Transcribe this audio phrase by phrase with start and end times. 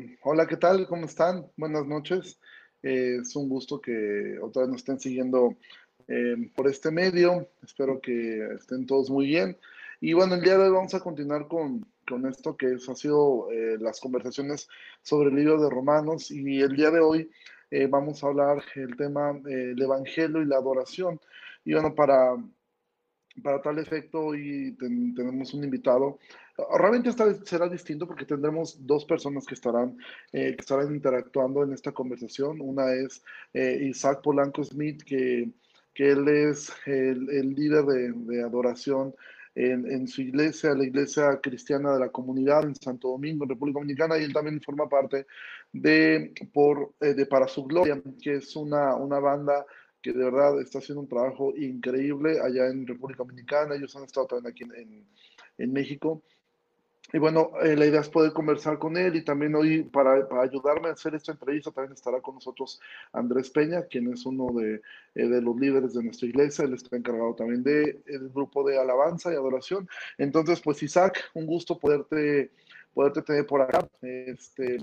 [0.00, 0.86] Eh, hola, ¿qué tal?
[0.86, 1.46] ¿Cómo están?
[1.58, 2.40] Buenas noches.
[2.82, 5.58] Eh, es un gusto que otra vez nos estén siguiendo
[6.08, 7.48] eh, por este medio.
[7.62, 9.58] Espero que estén todos muy bien.
[10.00, 13.48] Y bueno, el día de hoy vamos a continuar con, con esto que ha sido
[13.78, 14.68] las conversaciones
[15.02, 16.30] sobre el libro de Romanos.
[16.30, 17.30] Y el día de hoy
[17.90, 21.20] vamos a hablar el tema del Evangelio y la adoración.
[21.62, 22.36] Y bueno, para,
[23.42, 26.18] para tal efecto, hoy tenemos un invitado
[26.78, 29.96] Realmente esta será distinto porque tendremos dos personas que estarán,
[30.32, 32.60] eh, que estarán interactuando en esta conversación.
[32.60, 35.50] Una es eh, Isaac Polanco Smith, que,
[35.94, 39.14] que él es el, líder de, adoración
[39.54, 44.18] en, su iglesia, la iglesia cristiana de la comunidad en Santo Domingo, en República Dominicana,
[44.18, 45.26] y él también forma parte
[45.72, 49.66] de, por, eh, de Para Su Gloria, que es una, una banda
[50.00, 53.74] que de verdad está haciendo un trabajo increíble allá en República Dominicana.
[53.74, 55.04] Ellos han estado también aquí en,
[55.58, 56.22] en México
[57.12, 60.42] y bueno, eh, la idea es poder conversar con él y también hoy para, para,
[60.42, 62.80] ayudarme a hacer esta entrevista también estará con nosotros
[63.12, 64.80] Andrés Peña, quien es uno de,
[65.14, 66.64] eh, de los líderes de nuestra iglesia.
[66.64, 69.88] Él está encargado también del el grupo de alabanza y adoración.
[70.18, 72.52] Entonces, pues Isaac, un gusto poderte,
[72.94, 73.86] poderte tener por acá.
[74.02, 74.78] Este,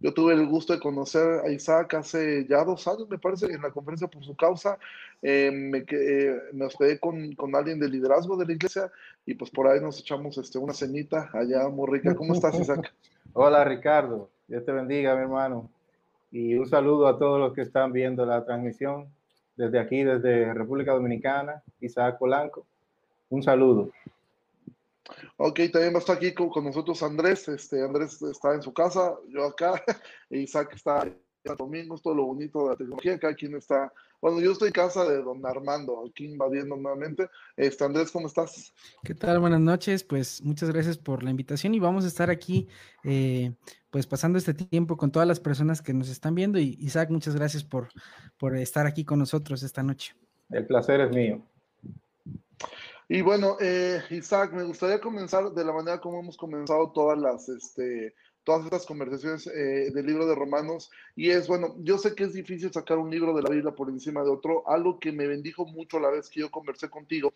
[0.00, 3.62] yo tuve el gusto de conocer a Isaac hace ya dos años, me parece, en
[3.62, 4.78] la conferencia por su causa.
[5.22, 8.92] Eh, me, eh, me, hospedé con, con, alguien de liderazgo de la iglesia
[9.26, 12.14] y pues por ahí nos echamos este, una cenita allá muy rica.
[12.14, 12.92] ¿Cómo estás, Isaac?
[13.32, 14.30] Hola, Ricardo.
[14.46, 15.68] Dios te bendiga, mi hermano.
[16.30, 19.08] Y un saludo a todos los que están viendo la transmisión
[19.56, 22.64] desde aquí, desde República Dominicana, Isaac Polanco.
[23.30, 23.90] Un saludo.
[25.36, 27.48] Ok, también va a estar aquí con, con, nosotros Andrés.
[27.48, 29.82] Este, Andrés está en su casa, yo acá,
[30.30, 31.16] e Isaac está en
[31.56, 33.18] Domingo, es todo lo bonito de la tecnología.
[33.18, 37.28] Cada quien está, bueno, yo estoy en casa de don Armando, aquí invadiendo nuevamente.
[37.56, 38.74] Este, Andrés, ¿cómo estás?
[39.02, 39.40] ¿Qué tal?
[39.40, 42.68] Buenas noches, pues muchas gracias por la invitación y vamos a estar aquí,
[43.04, 43.54] eh,
[43.90, 46.58] pues pasando este tiempo con todas las personas que nos están viendo.
[46.58, 47.88] Y Isaac, muchas gracias por,
[48.38, 50.14] por estar aquí con nosotros esta noche.
[50.50, 51.42] El placer es mío.
[53.08, 57.48] Y bueno, eh, Isaac, me gustaría comenzar de la manera como hemos comenzado todas las,
[57.48, 58.14] este,
[58.48, 60.90] todas estas conversaciones eh, del libro de Romanos.
[61.14, 63.90] Y es, bueno, yo sé que es difícil sacar un libro de la Biblia por
[63.90, 64.66] encima de otro.
[64.66, 67.34] Algo que me bendijo mucho la vez que yo conversé contigo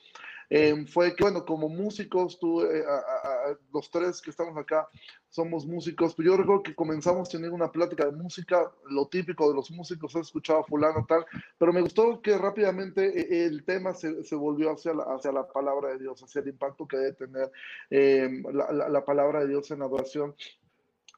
[0.49, 4.89] eh, fue que, bueno, como músicos, tú, eh, a, a, los tres que estamos acá,
[5.29, 9.55] somos músicos, pero yo recuerdo que comenzamos teniendo una plática de música, lo típico de
[9.55, 11.27] los músicos, he escuchado a fulano tal,
[11.59, 15.47] pero me gustó que rápidamente eh, el tema se, se volvió hacia la, hacia la,
[15.47, 17.51] palabra de Dios, hacia el impacto que debe tener
[17.91, 20.35] la, la, la, palabra de Dios en adoración.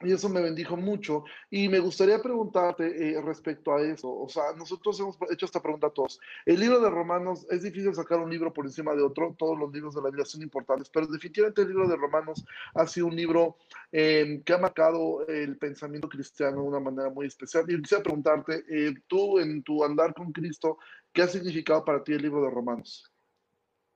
[0.01, 1.25] Y eso me bendijo mucho.
[1.51, 4.11] Y me gustaría preguntarte eh, respecto a eso.
[4.11, 6.21] O sea, nosotros hemos hecho esta pregunta a todos.
[6.45, 9.35] El libro de Romanos, es difícil sacar un libro por encima de otro.
[9.39, 12.45] Todos los libros de la Biblia son importantes, pero definitivamente el libro de Romanos
[12.75, 13.57] ha sido un libro
[13.93, 17.65] eh, que ha marcado el pensamiento cristiano de una manera muy especial.
[17.69, 20.79] Y quisiera preguntarte, eh, tú en tu andar con Cristo,
[21.13, 23.11] ¿qué ha significado para ti el libro de Romanos?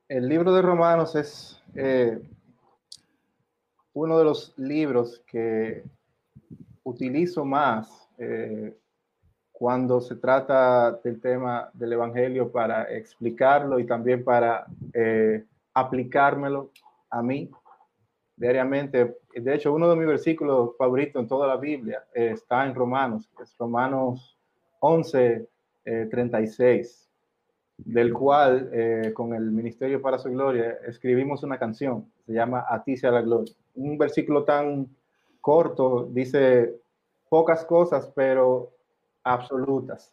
[0.08, 2.18] El libro de Romanos es eh,
[3.98, 5.82] uno de los libros que
[6.84, 8.76] utilizo más eh,
[9.50, 15.44] cuando se trata del tema del Evangelio para explicarlo y también para eh,
[15.74, 16.70] aplicármelo
[17.10, 17.50] a mí
[18.36, 19.18] diariamente.
[19.34, 23.28] De hecho, uno de mis versículos favoritos en toda la Biblia eh, está en Romanos,
[23.42, 24.38] es Romanos
[24.78, 25.48] 11,
[26.10, 27.08] 36
[27.78, 32.82] del cual eh, con el Ministerio para su Gloria escribimos una canción, se llama A
[32.82, 33.54] ti sea la gloria.
[33.78, 34.88] Un versículo tan
[35.40, 36.74] corto, dice
[37.28, 38.72] pocas cosas, pero
[39.22, 40.12] absolutas,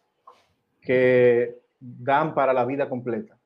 [0.82, 3.38] que dan para la vida completa,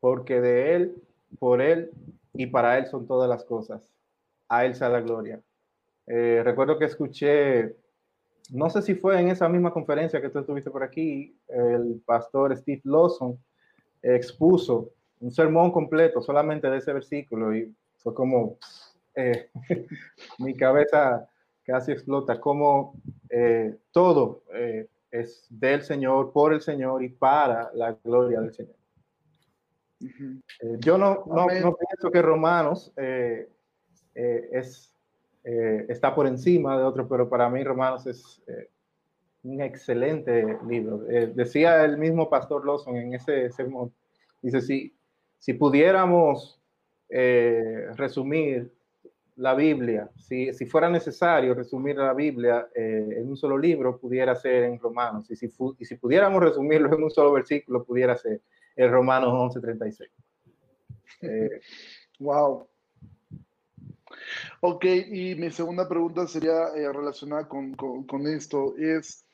[0.00, 1.02] porque de Él,
[1.38, 1.90] por Él
[2.32, 3.90] y para Él son todas las cosas.
[4.48, 5.40] A Él sea la gloria.
[6.06, 7.74] Eh, recuerdo que escuché
[8.50, 12.56] no sé si fue en esa misma conferencia que tú estuviste por aquí, el pastor
[12.56, 13.38] Steve Lawson
[14.02, 18.58] expuso un sermón completo solamente de ese versículo y fue como
[19.14, 19.50] eh,
[20.38, 21.28] mi cabeza
[21.64, 22.94] casi explota, como
[23.28, 28.76] eh, todo eh, es del Señor, por el Señor y para la gloria del Señor.
[30.00, 30.78] Uh -huh.
[30.80, 34.94] yo no, no, no, pienso que Romanos es
[35.44, 38.70] eh, está por encima de otro, pero para mí Romanos es eh,
[39.42, 41.06] un excelente libro.
[41.08, 43.92] Eh, decía el mismo pastor Lawson en ese sermón,
[44.40, 44.96] dice, si,
[45.38, 46.60] si pudiéramos
[47.10, 48.72] eh, resumir
[49.36, 54.64] la Biblia, si, si, fuera necesario resumir la Biblia en un solo libro, pudiera ser
[54.64, 58.40] en Romanos, y si, y si pudiéramos resumirlo en un solo versículo, pudiera ser
[58.76, 60.08] en Romanos 11.36.
[62.20, 62.68] wow.
[64.60, 68.74] Ok, y mi segunda pregunta sería eh, relacionada con, con, esto.
[68.76, 69.24] Es,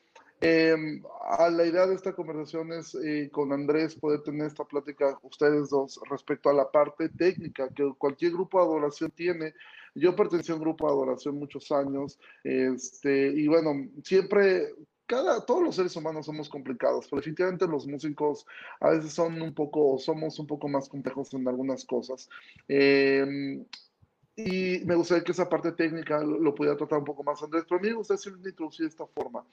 [0.40, 1.02] em,
[1.38, 5.70] a la idea de esta conversación es eh, con Andrés poder tener esta plática ustedes
[5.70, 9.54] dos respecto a la parte técnica que cualquier grupo de adoración tiene.
[9.94, 14.72] Yo pertenecí a un grupo de adoración muchos años, este, y bueno, siempre
[15.06, 18.46] cada, todos los seres humanos somos complicados, pero definitivamente los músicos
[18.78, 22.28] a veces son un poco, somos un poco más complejos en algunas cosas.
[22.68, 23.60] Eh,
[24.36, 27.78] y me gustaría que esa parte técnica lo, pudiera tratar un poco más, Andrés, pero
[27.78, 29.44] a mí me gustaría introducir esta forma.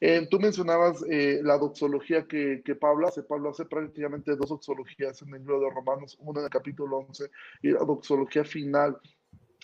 [0.00, 3.22] Eh, tú mencionabas eh, la doxología que, que, Pablo hace.
[3.22, 7.30] Pablo hace prácticamente dos doxologías en el libro de Romanos, una en el capítulo 11
[7.62, 8.98] y la doxología final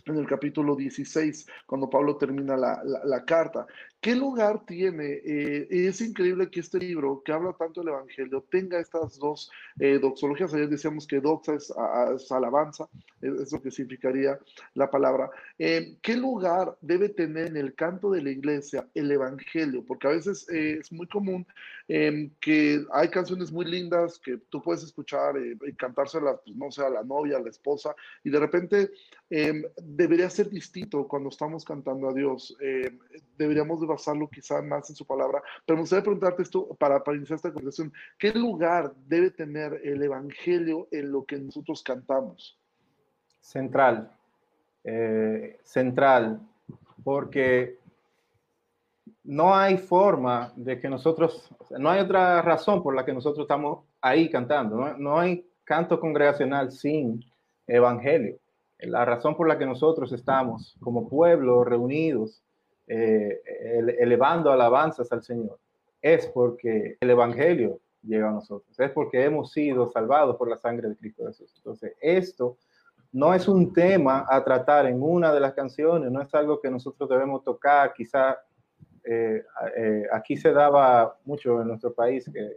[0.07, 3.67] en el capítulo 16, cuando Pablo termina la, la carta.
[4.01, 5.21] ¿Qué lugar tiene?
[5.23, 9.99] Eh, es increíble que este libro, que habla tanto del Evangelio, tenga estas dos eh,
[9.99, 10.55] doxologías.
[10.55, 11.71] Ayer decíamos que doxa es,
[12.33, 12.89] alabanza,
[13.21, 14.39] es, lo que significaría
[14.73, 15.29] la palabra.
[15.59, 19.85] Eh, ¿Qué lugar debe tener en el canto de la iglesia el Evangelio?
[19.87, 21.47] Porque a veces es muy común
[21.87, 26.83] em, que hay canciones muy lindas que tú puedes escuchar y cantárselas, pues, no sé,
[26.83, 27.95] a la novia, a la esposa,
[28.25, 28.91] y de repente
[29.77, 32.57] debería ser distinto cuando estamos cantando a Dios.
[33.37, 37.17] Deberíamos de basarlo quizá más en su palabra, pero me gustaría preguntarte esto para, para
[37.17, 37.93] iniciar esta conversación.
[38.19, 42.59] ¿Qué lugar debe tener el Evangelio en lo que nosotros cantamos?
[43.41, 44.11] Central,
[44.85, 46.41] eh, central,
[47.05, 47.79] porque
[49.25, 53.85] no hay forma de que nosotros, no hay otra razón por la que nosotros estamos
[54.01, 57.25] ahí cantando, no, no hay canto congregacional sin
[57.67, 58.39] evangelio.
[58.81, 62.43] La razón por la que nosotros estamos como pueblo reunidos
[62.93, 63.41] eh,
[64.01, 65.61] elevando alabanzas al Señor,
[66.03, 70.89] es porque el Evangelio llega a nosotros, es porque hemos sido salvados por la sangre
[70.89, 71.53] de Cristo Jesús.
[71.59, 72.57] Entonces, esto
[73.13, 76.69] no es un tema a tratar en una de las canciones, no es algo que
[76.69, 78.39] nosotros debemos tocar, quizá
[79.05, 79.45] eh,
[79.77, 82.57] eh, aquí se daba mucho en nuestro país que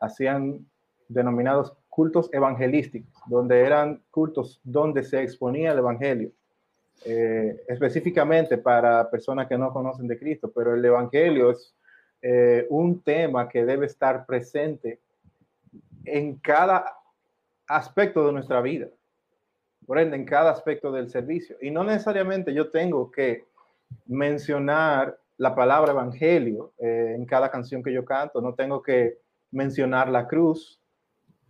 [0.00, 0.66] hacían
[1.08, 6.32] denominados cultos evangelísticos, donde eran cultos donde se exponía el Evangelio.
[7.06, 11.74] Eh, específicamente para personas que no conocen de Cristo, pero el Evangelio es
[12.22, 15.00] eh, un tema que debe estar presente
[16.06, 16.86] en cada
[17.66, 18.88] aspecto de nuestra vida,
[19.86, 21.56] por ende, en cada aspecto del servicio.
[21.60, 23.44] Y no necesariamente yo tengo que
[24.06, 29.18] mencionar la palabra Evangelio eh, en cada canción que yo canto, no tengo que
[29.50, 30.80] mencionar la cruz,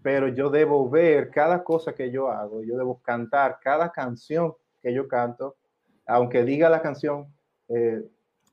[0.03, 4.55] pero yo debo ver cada cosa que yo hago, yo debo cantar cada canción
[4.85, 5.57] que yo canto,
[6.07, 7.27] aunque diga la canción,
[7.69, 8.03] eh,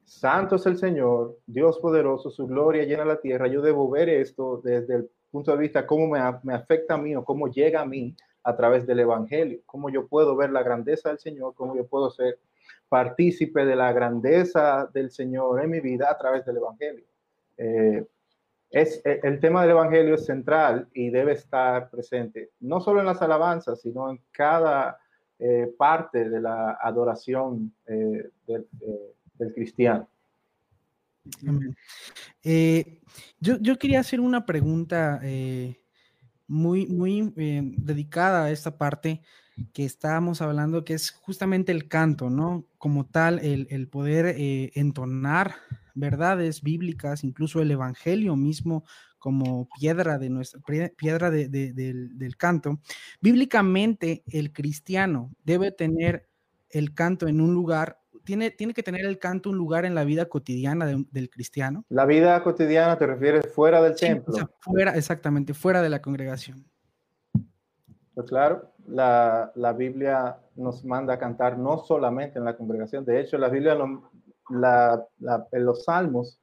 [0.06, 4.62] Santo es el Señor, Dios poderoso, su gloria llena la tierra, yo debo ver esto
[4.63, 8.16] desde el punto de vista cómo me, afecta a mí o cómo llega a mí
[8.44, 12.10] a través del Evangelio, cómo yo puedo ver la grandeza del Señor, cómo yo puedo
[12.10, 12.39] ser
[12.88, 17.06] partícipe de la grandeza del Señor en mi vida a través del Evangelio.
[17.57, 18.06] Eh,
[18.69, 23.22] es, el tema del Evangelio es central y debe estar presente, no solo en las
[23.22, 24.98] alabanzas, sino en cada
[25.43, 30.07] eh, parte de la adoración eh, del, cristiano.
[32.43, 32.99] Eh,
[33.39, 35.19] yo, yo, quería hacer una pregunta
[36.45, 39.23] muy, muy dedicada a esta parte
[39.73, 42.68] que estábamos hablando, que es justamente el canto, ¿no?
[42.77, 44.35] Como tal, el, el poder
[44.75, 45.56] entonar
[45.95, 48.83] verdades bíblicas, incluso el Evangelio mismo
[49.21, 50.59] como piedra de nuestra
[50.97, 52.80] piedra del, canto.
[53.21, 56.28] Bíblicamente, el cristiano debe tener
[56.71, 60.06] el canto en un lugar, tiene, tiene que tener el canto un lugar en la
[60.06, 61.85] vida cotidiana del cristiano.
[61.90, 64.33] La vida cotidiana te refieres fuera del templo.
[64.59, 66.66] fuera, exactamente, fuera de la congregación.
[68.16, 73.37] Pues claro, la, Biblia nos manda a cantar no solamente en la congregación, de hecho
[73.37, 73.78] la Biblia,
[74.49, 75.07] la,
[75.51, 76.41] en los salmos,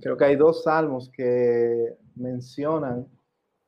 [0.00, 3.06] creo que hay dos salmos que mencionan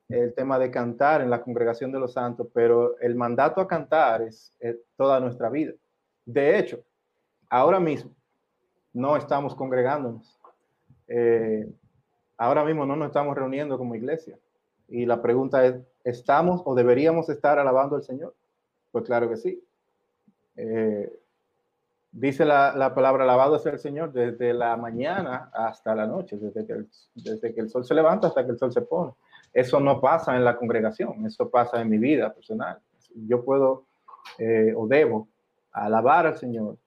[0.09, 4.23] el tema de cantar en la congregación de los santos, pero el mandato a cantar
[4.23, 4.53] es,
[4.97, 5.73] toda nuestra vida.
[6.27, 6.83] De hecho,
[7.49, 8.11] ahora mismo
[8.93, 10.39] no estamos congregándonos.
[11.09, 11.69] Eh,
[12.37, 14.39] ahora mismo no nos estamos reuniendo como iglesia.
[14.89, 18.35] Y la pregunta es, ¿estamos o deberíamos estar alabando al Señor?
[18.93, 19.65] Pues claro que sí.
[20.57, 21.13] Eh,
[22.17, 26.73] Dice la, palabra alabado sea el Señor desde la mañana hasta la noche, desde que,
[26.73, 29.15] el, desde que el sol se levanta hasta que el sol se pone.
[29.53, 32.79] Eso no pasa en la congregación, eso pasa en mi vida personal.
[33.17, 33.87] Yo puedo
[34.39, 35.27] eh, o debo
[35.73, 36.79] alabar al Señor.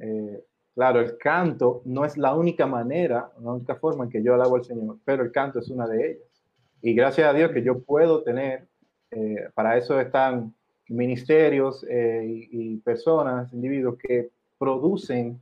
[0.00, 0.42] Eh,
[0.74, 4.56] claro, el canto no es la única manera, la única forma en que yo alabo
[4.56, 6.42] al Señor, pero el canto es una de ellas.
[6.80, 8.66] Y gracias a Dios que yo puedo tener,
[9.10, 10.54] eh, para eso están
[10.88, 14.30] ministerios y, personas, individuos que
[14.64, 15.38] producen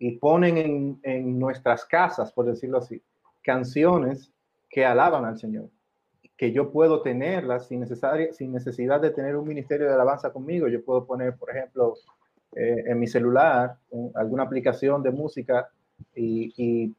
[0.00, 3.00] y ponen en, nuestras casas, por decirlo así,
[3.42, 4.32] canciones
[4.68, 5.68] que alaban al Señor,
[6.36, 10.66] que yo puedo tenerlas sin, necesaria, sin necesidad de tener un ministerio de alabanza conmigo.
[10.66, 11.94] Yo puedo poner, por ejemplo,
[12.56, 13.76] eh, en mi celular
[14.14, 15.68] alguna aplicación de música
[16.14, 16.94] y, y,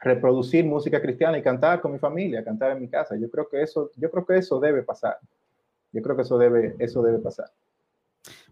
[0.00, 3.16] reproducir música cristiana y cantar con mi familia, cantar en mi casa.
[3.16, 5.18] Yo creo que eso, yo creo que eso debe pasar.
[5.90, 7.50] Yo creo que eso debe, eso debe pasar.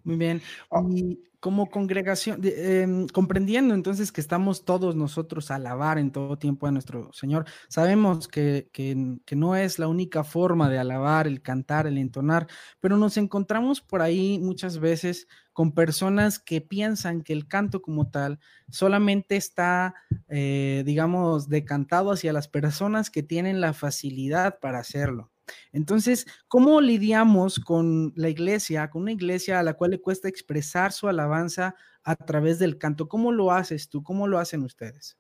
[0.07, 0.41] Muy bien.
[0.71, 0.83] Ah.
[0.89, 6.67] Y como congregación, em, comprendiendo entonces que estamos todos nosotros a alabar en todo tiempo
[6.67, 11.43] a nuestro Señor, sabemos que, que, que, no es la única forma de alabar, el
[11.43, 12.47] cantar, el entonar,
[12.81, 18.09] pero nos encontramos por ahí muchas veces con personas que piensan que el canto como
[18.09, 18.39] tal
[18.71, 19.95] solamente está,
[20.29, 25.33] eh, digamos, decantado hacia las personas que tienen la facilidad para hacerlo.
[25.73, 30.93] Entonces, ¿cómo lidiamos con la iglesia, con una iglesia a la cual le cuesta expresar
[30.93, 33.09] su alabanza a través del canto?
[33.09, 34.03] ¿Cómo lo haces tú?
[34.03, 35.17] ¿Cómo lo hacen ustedes?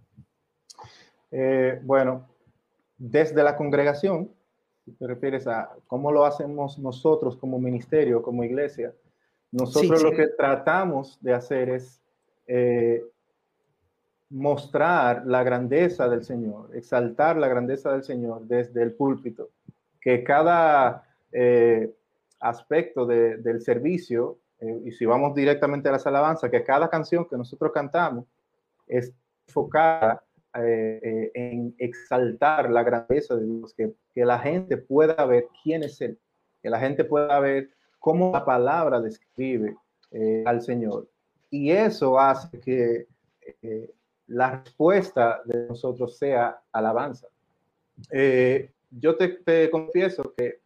[1.30, 2.28] Eh, bueno,
[2.99, 4.33] desde la congregación,
[4.85, 8.95] si te refieres a cómo lo hacemos nosotros como ministerio, como iglesia,
[9.50, 12.00] nosotros lo que tratamos de hacer es
[12.47, 13.04] eh,
[14.30, 19.50] mostrar la grandeza del Señor, exaltar la grandeza del Señor desde el púlpito
[20.06, 21.92] que cada eh,
[22.38, 27.36] aspecto del servicio, eh, y si vamos directamente a las alabanzas, que cada canción que
[27.36, 28.25] nosotros cantamos
[28.86, 29.12] es
[29.48, 30.22] enfocada
[30.62, 36.00] eh, en exaltar la grandeza de Dios, que, que, la gente pueda ver quién es
[36.00, 36.16] Él,
[36.62, 39.75] que la gente pueda ver cómo la palabra describe
[40.44, 41.08] al Señor.
[41.50, 43.08] Y eso hace que
[44.28, 47.26] la respuesta de nosotros sea alabanza
[48.90, 50.61] yo te, confieso que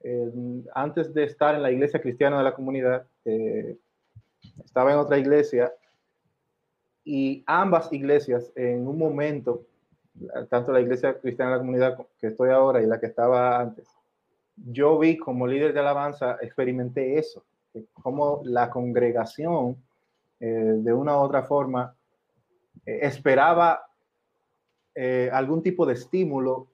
[0.00, 0.32] eh,
[0.74, 3.76] antes de estar en la iglesia cristiana de la comunidad, eh,
[4.64, 5.72] estaba en otra iglesia
[7.04, 9.64] y ambas iglesias en un momento,
[10.48, 13.88] tanto la iglesia cristiana de la comunidad que estoy ahora y la que estaba antes,
[14.56, 17.44] yo vi como líder de alabanza, experimenté eso,
[17.92, 19.76] como la congregación
[20.38, 21.94] eh, de una u otra forma
[22.84, 23.86] esperaba
[25.32, 26.66] algún tipo de estímulo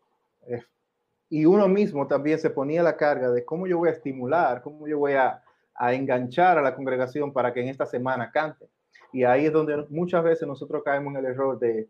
[1.30, 4.88] y uno mismo también se ponía la carga de cómo yo voy a estimular, cómo
[4.88, 5.42] yo voy a,
[5.80, 8.68] enganchar a la congregación para que en esta semana cante.
[9.12, 11.88] Y ahí es donde muchas veces nosotros caemos en el error de,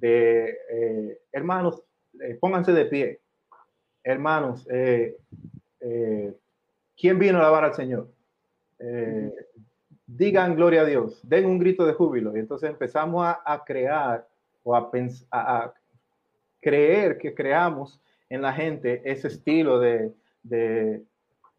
[0.00, 1.82] eh, hermanos,
[2.20, 3.20] eh, pónganse de pie.
[4.04, 5.16] Hermanos, eh,
[6.96, 8.08] ¿quién vino a alabar al Señor?
[10.06, 12.36] digan gloria a Dios, den un grito de júbilo.
[12.36, 14.28] Y entonces empezamos a, crear
[14.62, 14.90] o a,
[15.32, 15.74] a
[16.60, 18.00] creer que creamos
[18.34, 20.12] en la gente ese estilo de,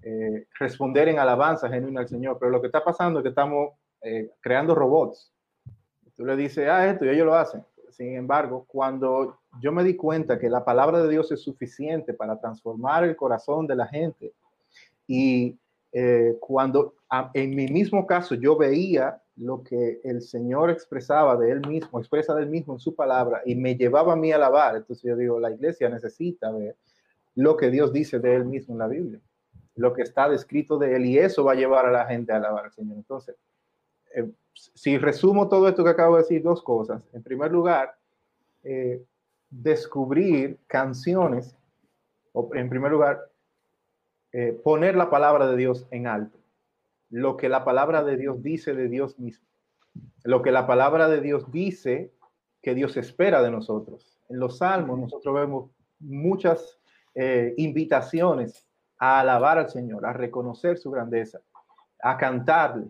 [0.04, 2.38] eh, responder en alabanza genuina al Señor.
[2.40, 5.32] Pero lo que está pasando es que estamos eh, creando robots.
[6.16, 7.64] Tú le dices, ah, esto, y ellos lo hacen.
[7.90, 12.40] Sin embargo, cuando yo me di cuenta que la palabra de Dios es suficiente para
[12.40, 14.34] transformar el corazón de la gente,
[15.08, 15.58] y
[15.92, 16.96] eh, cuando
[17.34, 22.34] en mi mismo caso yo veía lo que el Señor expresaba de Él mismo, expresa
[22.34, 24.76] de Él mismo en su palabra y me llevaba a mí a alabar.
[24.76, 26.76] Entonces yo digo, la iglesia necesita ver
[27.36, 29.20] lo que Dios dice de Él mismo en la Biblia,
[29.76, 32.38] lo que está descrito de Él y eso va a llevar a la gente a
[32.38, 32.96] alabar al Señor.
[32.98, 33.36] Entonces,
[34.16, 37.02] eh, si resumo todo esto que acabo de decir, dos cosas.
[37.12, 37.98] En primer lugar,
[38.64, 39.04] eh,
[39.50, 41.58] descubrir canciones,
[42.32, 43.30] o en primer lugar,
[44.32, 46.38] eh, poner la palabra de Dios en alto
[47.16, 49.48] lo que la palabra de Dios dice de Dios mismo,
[50.26, 52.12] lo que la palabra de Dios dice
[52.62, 54.20] que Dios espera de nosotros.
[54.28, 56.78] En los salmos nosotros vemos muchas
[57.14, 58.68] eh, invitaciones
[58.98, 61.40] a alabar al Señor, a reconocer su grandeza,
[62.02, 62.88] a cantarle,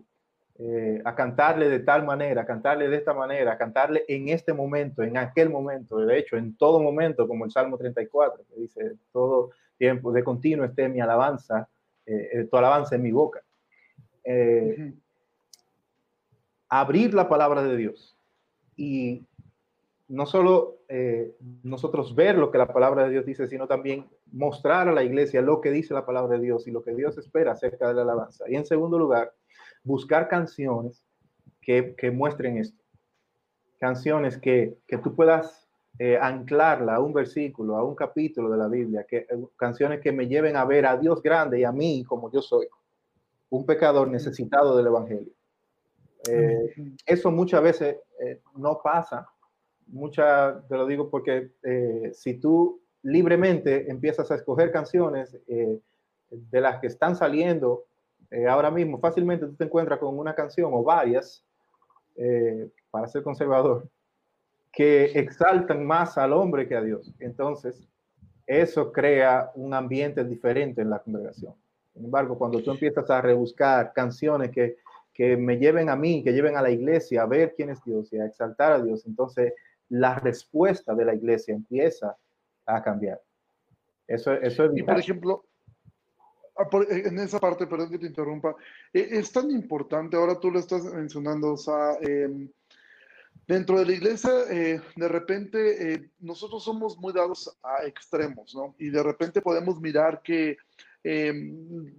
[0.58, 4.52] eh, a cantarle de tal manera, a cantarle de esta manera, a cantarle en este
[4.52, 8.96] momento, en aquel momento, de hecho, en todo momento, como el Salmo 34, que dice,
[9.12, 11.68] todo tiempo de continuo esté mi alabanza,
[12.04, 13.45] eh, tu alabanza en mi boca.
[14.28, 14.92] Eh,
[16.68, 18.18] abrir la palabra de Dios
[18.76, 19.24] y
[20.08, 24.88] no solo eh, nosotros ver lo que la palabra de Dios dice, sino también mostrar
[24.88, 27.52] a la iglesia lo que dice la palabra de Dios y lo que Dios espera
[27.52, 28.44] acerca de la alabanza.
[28.48, 29.32] Y en segundo lugar,
[29.84, 31.04] buscar canciones
[31.60, 32.82] que, muestren esto.
[33.78, 35.68] Canciones que, tú puedas
[36.00, 40.26] eh, anclarla a un versículo, a un capítulo de la Biblia, que, canciones que me
[40.26, 42.66] lleven a ver a Dios grande y a mí como yo soy
[43.56, 45.32] un pecador necesitado del Evangelio.
[46.28, 49.28] Eh, eso muchas veces eh, no pasa.
[49.88, 56.80] Mucha, te lo digo porque eh, si tú libremente empiezas a escoger canciones de las
[56.80, 57.84] que están saliendo
[58.48, 61.44] ahora mismo fácilmente tú te encuentras con una canción o varias,
[62.90, 63.88] para ser conservador,
[64.72, 67.14] que exaltan más al hombre que a Dios.
[67.20, 67.86] Entonces,
[68.44, 71.54] eso crea un ambiente diferente en la congregación.
[71.96, 74.76] Sin embargo, cuando tú empiezas a rebuscar canciones que,
[75.14, 78.12] que me lleven a mí, que lleven a la iglesia a ver quién es Dios
[78.12, 79.54] y a exaltar a Dios, entonces
[79.88, 82.14] la respuesta de la iglesia empieza
[82.66, 83.18] a cambiar.
[84.06, 85.46] Eso, eso es Y por ejemplo,
[86.58, 88.54] ah, en esa parte, perdón que te interrumpa,
[88.92, 92.50] e, es tan importante, ahora tú lo estás mencionando, o sea, em,
[93.46, 98.74] dentro de la iglesia, eh, de repente, eh, nosotros somos muy dados a extremos, ¿no?
[98.78, 100.58] Y de repente podemos mirar que
[101.06, 101.92] em,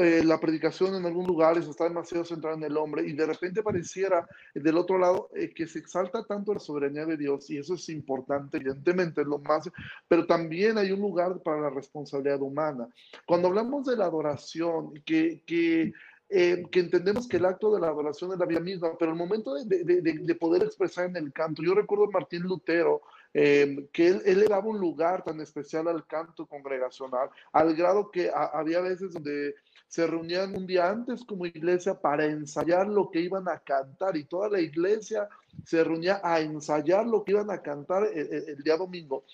[0.00, 3.62] eh, la predicación en algún lugar está demasiado centrada en el hombre y de repente
[3.62, 7.74] pareciera del otro lado eh, que se exalta tanto la soberanía de Dios y eso
[7.74, 9.70] es importante, evidentemente, es lo más,
[10.08, 12.88] pero también hay un lugar para la responsabilidad humana.
[13.24, 15.92] Cuando hablamos de la adoración, que, que
[16.28, 19.16] eh, que entendemos que el acto de la adoración es la vida misma, pero el
[19.16, 23.02] momento de, de, de, poder expresar en el canto, yo recuerdo a Martín Lutero,
[23.34, 28.10] eh, que él, él, le daba un lugar tan especial al canto congregacional, al grado
[28.10, 29.54] que había veces donde
[29.88, 34.24] se reunían un día antes como iglesia para ensayar lo que iban a cantar y
[34.24, 35.28] toda la iglesia
[35.64, 39.24] se reunía a ensayar lo que iban a cantar el día domingo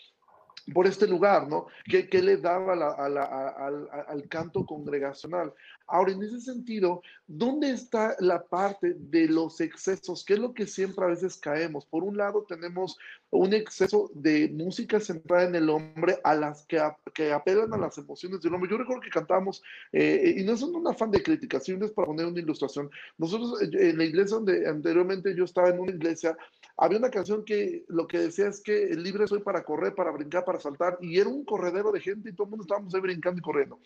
[0.73, 1.67] por este lugar, ¿no?
[1.85, 5.53] ¿Qué, le daba al, canto congregacional?
[5.87, 10.25] Ahora, en ese sentido, ¿dónde está la parte de los excesos?
[10.25, 11.85] ¿Qué es lo que siempre a veces caemos?
[11.87, 12.97] Por un lado, tenemos
[13.33, 16.79] un exceso de música centrada en el hombre a las que,
[17.15, 18.71] que apelan a las emociones del hombre.
[18.71, 22.07] Yo recuerdo que cantábamos, eh, y no es un afán de crítica, sino es para
[22.07, 22.91] poner una ilustración.
[23.17, 26.37] Nosotros, eh, en la iglesia donde anteriormente yo estaba en una iglesia,
[26.77, 30.45] había una canción que lo que decía es que libre soy para correr, para brincar,
[30.45, 33.39] para saltar, y era un corredero de gente y todo el mundo estábamos ahí brincando
[33.39, 33.79] y corriendo.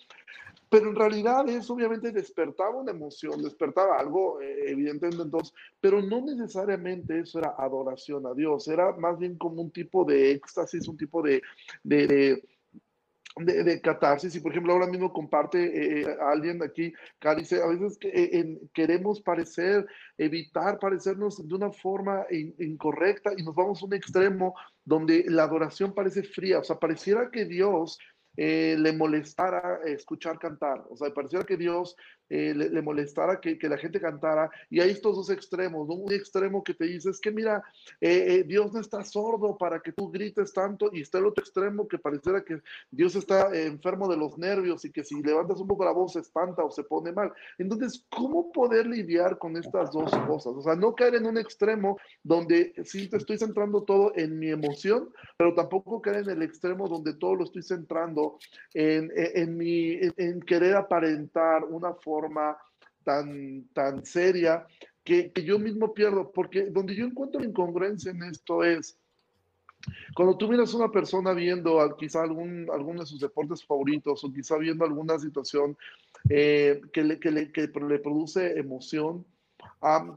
[0.68, 6.20] Pero en realidad eso obviamente despertaba una emoción, despertaba algo, eh, evidentemente entonces, pero no
[6.20, 10.96] necesariamente eso era adoración a Dios, era más bien como un tipo de éxtasis, un
[10.96, 11.42] tipo de,
[11.84, 12.42] de,
[13.36, 14.34] de catarsis.
[14.34, 18.58] Y por ejemplo, ahora mismo comparte eh, eh, alguien aquí, que dice, a veces que,
[18.72, 25.24] queremos parecer, evitar parecernos de una forma incorrecta y nos vamos a un extremo donde
[25.28, 27.98] la adoración parece fría, o sea, pareciera que Dios
[28.38, 30.84] eh, le molestara escuchar cantar.
[30.90, 31.96] O sea, pareciera que Dios
[32.28, 34.50] eh, le, molestara que, que, la gente cantara.
[34.70, 37.62] Y hay estos dos extremos, Un extremo que te dice, es que mira,
[38.00, 40.90] eh, Dios no está sordo para que tú grites tanto.
[40.92, 42.60] Y está el otro extremo que pareciera que
[42.90, 46.20] Dios está enfermo de los nervios y que si levantas un poco la voz se
[46.20, 47.32] espanta o se pone mal.
[47.58, 50.52] Entonces, ¿cómo poder lidiar con estas dos cosas?
[50.54, 54.50] O sea, no caer en un extremo donde sí te estoy centrando todo en mi
[54.50, 58.38] emoción, pero tampoco caer en el extremo donde todo lo estoy centrando
[58.74, 62.15] en, en, mi, en, querer aparentar una forma
[63.04, 64.66] tan, tan seria
[65.04, 68.98] que, que, yo mismo pierdo, porque donde yo encuentro incongruencia en esto es,
[70.14, 74.32] cuando tú miras a una persona viendo quizá algún, alguno de sus deportes favoritos o
[74.32, 75.76] quizá viendo alguna situación
[76.28, 79.24] eh, que, le, que, le, que, le, produce emoción,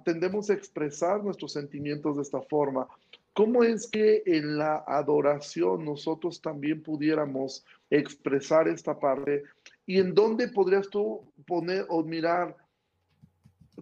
[0.03, 2.87] tendemos a expresar nuestros sentimientos de esta forma.
[3.33, 9.43] ¿Cómo es que en la adoración nosotros también pudiéramos expresar esta parte?
[9.89, 12.55] ¿Y en dónde podrías tú poner o mirar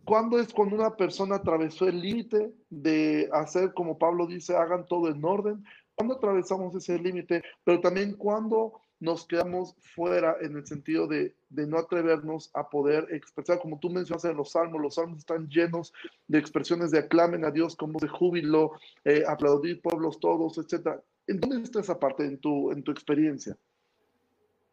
[0.05, 5.09] cuándo es cuando una persona atravesó el límite de hacer, como Pablo dice, hagan todo
[5.09, 5.65] en orden?
[5.95, 7.43] ¿Cuándo atravesamos ese límite?
[7.65, 13.59] Pero también cuándo nos quedamos fuera en el sentido de, no atrevernos a poder expresar,
[13.59, 15.91] como tú mencionas en los salmos, los salmos están llenos
[16.29, 21.01] de expresiones de aclamen a Dios como de júbilo, eh, aplaudir pueblos todos, etc.
[21.27, 23.57] ¿En dónde está esa parte en tu, en tu experiencia?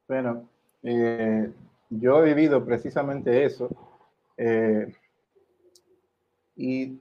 [0.06, 0.48] Bueno,
[0.84, 1.50] eh,
[1.90, 3.68] yo he vivido precisamente eso.
[4.36, 4.92] Eh,
[6.56, 7.00] y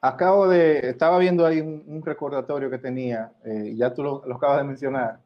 [0.00, 4.64] Acabo de, estaba viendo ahí un, recordatorio que tenía, eh, ya tú lo, acabas de
[4.64, 5.20] mencionar,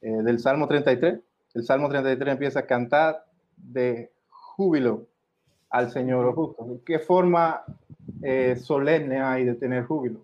[0.00, 1.20] eh, del Salmo 33.
[1.54, 3.24] El Salmo 33 empieza a cantar
[3.56, 5.08] de júbilo
[5.70, 6.80] al Señor justo.
[6.86, 7.64] ¿Qué forma
[8.22, 10.20] eh, solemne hay de tener júbilo?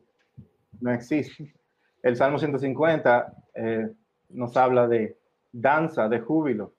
[0.80, 1.52] No existe.
[2.04, 3.34] El Salmo 150
[4.28, 5.18] nos habla de
[5.52, 6.74] danza, de júbilo.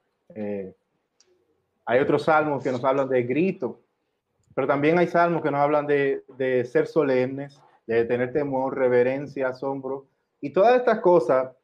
[1.85, 3.81] hay otros salmos que nos hablan de grito,
[4.53, 9.49] pero también hay salmos que nos hablan de, de ser solemnes, de tener temor, reverencia,
[9.49, 10.07] asombro.
[10.41, 11.55] Y todas estas cosas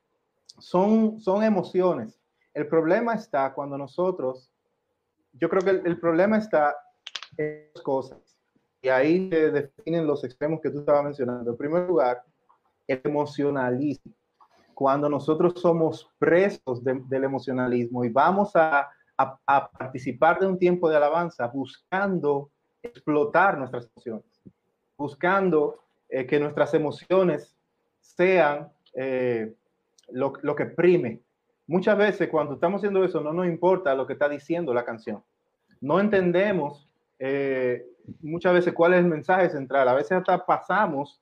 [0.60, 2.20] son, son emociones.
[2.54, 4.52] El problema está cuando nosotros,
[5.34, 6.76] yo creo que el, problema está
[7.38, 8.38] en dos cosas.
[8.82, 11.52] Y ahí se definen los extremos que tú estabas mencionando.
[11.52, 12.24] En primer lugar,
[12.88, 14.14] el emocionalismo.
[14.84, 18.90] Cuando nosotros somos presos del emocionalismo y vamos a,
[19.80, 22.50] participar de un tiempo de alabanza buscando
[22.82, 24.26] explotar nuestras emociones,
[24.98, 27.56] buscando eh, que nuestras emociones
[28.02, 29.54] sean eh,
[30.10, 31.22] lo, lo, que prime.
[31.66, 35.24] Muchas veces cuando estamos haciendo eso no nos importa lo que está diciendo la canción.
[35.80, 37.86] No entendemos eh,
[38.22, 39.88] muchas veces cuál es el mensaje central.
[39.88, 41.22] A veces hasta pasamos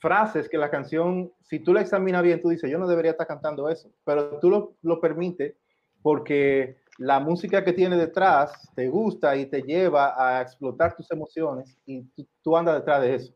[0.00, 3.26] frases que la canción, si tú la examinas bien, tú dices, yo no debería estar
[3.26, 5.54] cantando eso, pero tú lo, lo permites
[6.02, 11.76] porque la música que tiene detrás te gusta y te lleva a explotar tus emociones
[11.86, 12.06] y
[12.42, 13.34] tú, andas detrás de eso.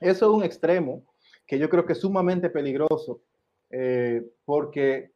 [0.00, 1.02] Eso es un extremo
[1.46, 3.22] que yo creo que es sumamente peligroso
[3.70, 5.12] eh, porque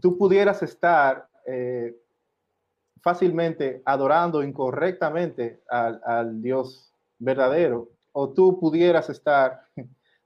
[0.00, 1.94] tú pudieras estar eh,
[3.02, 9.60] fácilmente adorando incorrectamente al, al Dios verdadero o tú pudieras estar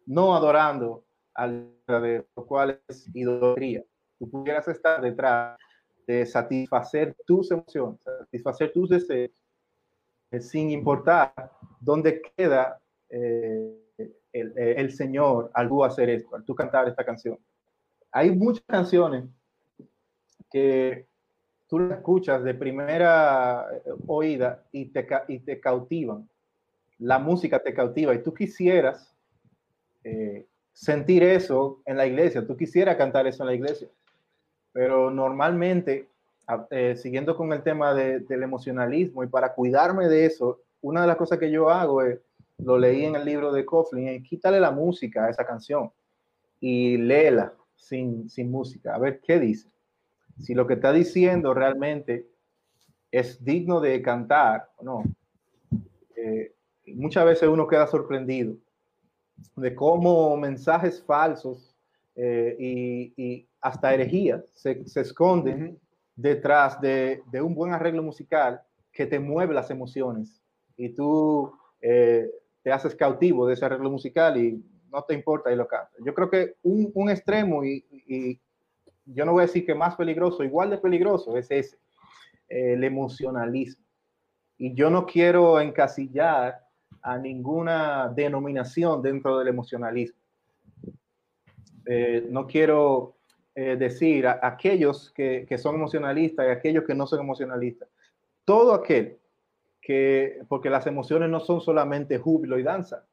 [0.06, 3.84] no adorando al verdadero, lo cual es idolatría.
[4.18, 5.58] Tú pudieras estar detrás
[6.06, 9.30] de satisfacer tus emociones, satisfacer tus deseos,
[10.30, 11.32] eh, sin importar
[11.80, 13.80] dónde queda eh,
[14.32, 17.38] el, eh, el, Señor al tú hacer esto, al tú cantar esta canción.
[18.12, 19.24] Hay muchas canciones
[20.50, 21.08] que
[21.66, 23.66] tú las escuchas de primera
[24.06, 26.28] oída y te, y te cautivan
[26.98, 29.14] la música te cautiva y tú quisieras
[30.02, 33.88] eh, sentir eso en la iglesia, tú quisieras cantar eso en la iglesia,
[34.72, 36.08] pero normalmente,
[36.70, 41.16] eh, siguiendo con el tema del emocionalismo y para cuidarme de eso, una de las
[41.16, 42.20] cosas que yo hago es,
[42.58, 45.90] lo leí en el libro de Coughlin, quítale la música a esa canción
[46.60, 49.68] y léela sin, sin música, a ver qué dice.
[50.40, 52.28] Si lo que está diciendo realmente
[53.10, 55.04] es digno de cantar o no.
[56.16, 56.53] Eh,
[56.86, 58.56] muchas veces uno queda sorprendido
[59.56, 61.74] de cómo mensajes falsos
[62.16, 62.56] eh,
[63.16, 65.80] y, hasta herejías se, esconden
[66.14, 68.60] detrás de, un buen arreglo musical
[68.92, 70.42] que te mueve las emociones
[70.76, 72.30] y tú eh,
[72.62, 75.98] te haces cautivo de ese arreglo musical y no te importa y lo cantas.
[76.04, 78.40] Yo creo que un, extremo y, y,
[79.06, 81.78] yo no voy a decir que más peligroso, igual de peligroso es ese,
[82.48, 83.84] el emocionalismo.
[84.56, 86.63] Y yo no quiero encasillar
[87.04, 90.18] a ninguna denominación dentro del emocionalismo.
[91.84, 93.16] Eh, no quiero
[93.54, 97.90] eh, decir a, aquellos que, son emocionalistas y aquellos que no son emocionalistas.
[98.46, 99.18] Todo aquel
[99.82, 103.04] que, porque las emociones no son solamente júbilo y danza,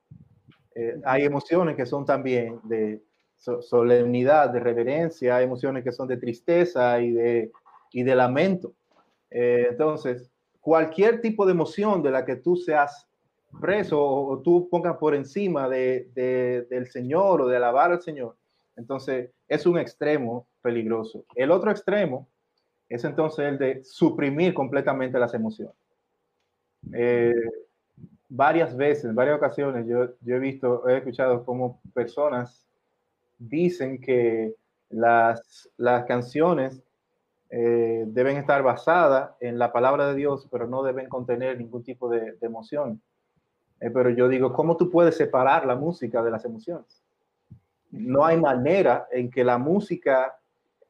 [0.73, 3.01] eh, hay emociones que son también de
[3.35, 7.51] solemnidad, de reverencia, hay emociones que son de tristeza y de,
[7.91, 8.73] y de lamento.
[9.29, 13.10] entonces, cualquier tipo de emoción de la que tú seas
[13.59, 18.35] preso o, tú pongas por encima de, del Señor o de alabar al Señor.
[18.75, 21.25] Entonces, es un extremo peligroso.
[21.35, 22.27] El otro extremo
[22.89, 25.75] es entonces el de suprimir completamente las emociones.
[26.93, 27.33] Eh,
[28.27, 32.65] varias veces, en varias ocasiones, yo, yo, he visto, he escuchado como personas
[33.37, 34.55] dicen que
[34.89, 36.81] las, las canciones
[37.49, 42.09] eh, deben estar basadas en la palabra de Dios, pero no deben contener ningún tipo
[42.09, 43.01] de, de emoción.
[43.81, 47.03] Eh, pero yo digo, ¿cómo tú puedes separar la música de las emociones?
[47.89, 50.37] No hay manera en que la música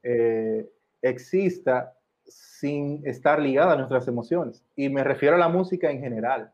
[0.03, 0.69] eh,
[1.01, 1.93] exista
[2.25, 4.63] sin estar ligada a nuestras emociones.
[4.75, 6.51] Y me refiero a la música en general,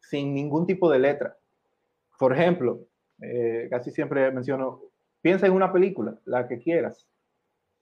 [0.00, 1.36] sin ningún tipo de letra.
[2.18, 2.80] Por ejemplo,
[3.22, 4.82] eh, casi siempre menciono,
[5.22, 7.06] piensa en una película, la que quieras,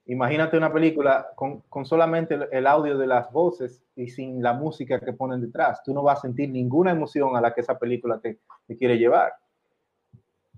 [0.08, 5.12] Imagínate una película con, solamente el, audio de las voces y sin la música que
[5.12, 5.82] ponen detrás.
[5.84, 8.38] Tú no vas a sentir ninguna emoción a la que esa película te,
[8.78, 9.34] quiere llevar.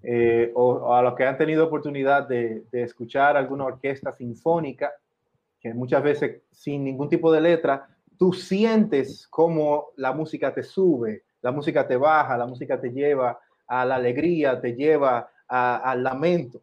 [0.04, 4.92] Eh, o, a los que han tenido oportunidad de, escuchar alguna orquesta sinfónica,
[5.60, 11.24] que muchas veces sin ningún tipo de letra, tú sientes cómo la música te sube,
[11.42, 16.62] la música te baja, la música te lleva a la alegría, te lleva al lamento.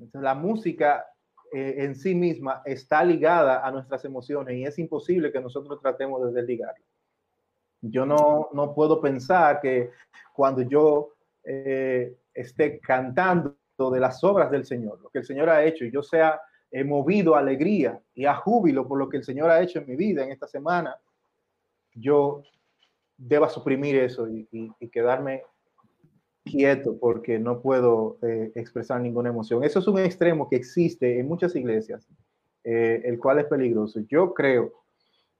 [0.00, 1.04] Entonces, la música
[1.52, 6.22] eh, en sí misma está ligada a nuestras emociones y es imposible que nosotros tratemos
[6.24, 6.84] de desligarla.
[7.80, 9.90] Yo no, no puedo pensar que
[10.32, 15.64] cuando yo eh, esté cantando de las obras del Señor, lo que el Señor ha
[15.64, 16.40] hecho, y yo sea
[16.84, 19.96] movido a alegría y a júbilo por lo que el Señor ha hecho en mi
[19.96, 20.96] vida en esta semana,
[21.94, 22.42] yo
[23.16, 25.44] deba suprimir eso y quedarme
[26.50, 29.64] quieto porque no puedo eh, expresar ninguna emoción.
[29.64, 32.06] Eso es un extremo que existe en muchas iglesias,
[32.64, 34.00] eh, el cual es peligroso.
[34.08, 34.72] Yo creo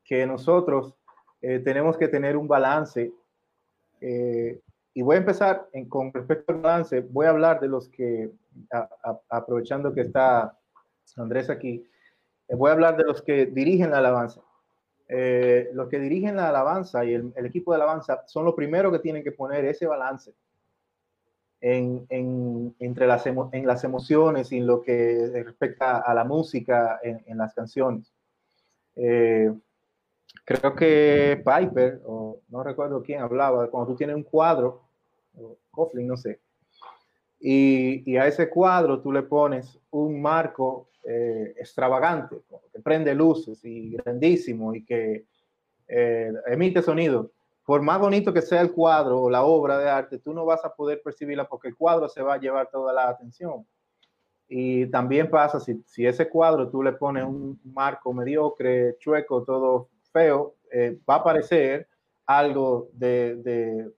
[0.05, 0.95] que nosotros
[1.41, 3.13] eh, tenemos que tener un balance
[4.01, 8.31] y voy a empezar con respecto al balance, voy a hablar de los que,
[9.29, 10.57] aprovechando que está
[11.17, 11.85] Andrés aquí,
[12.49, 14.41] eh, voy a hablar de los que dirigen la alabanza.
[15.09, 18.99] Eh, los que dirigen la alabanza y el, equipo de alabanza son los primeros que
[18.99, 20.35] tienen que poner ese balance
[21.61, 27.39] en, entre las, en las emociones y en lo que respecta a la música en,
[27.39, 28.13] las canciones.
[28.97, 29.53] Eh,
[30.45, 34.83] creo que Piper, o no recuerdo quién hablaba, cuando tú tienes un cuadro,
[35.37, 35.59] o
[35.95, 36.41] no sé,
[37.41, 42.37] y, a ese cuadro tú le pones un marco eh, extravagante,
[42.73, 45.25] que prende luces y grandísimo y que
[45.87, 47.31] eh, emite sonido.
[47.69, 50.65] Por más bonito que sea el cuadro o la obra de arte, tú no vas
[50.65, 53.67] a poder percibirla porque el cuadro se va a llevar toda la atención.
[54.49, 59.91] Y también pasa si, si ese cuadro tú le pones un marco mediocre, chueco, todo
[60.11, 61.87] feo, eh, va a parecer
[62.25, 63.93] algo de,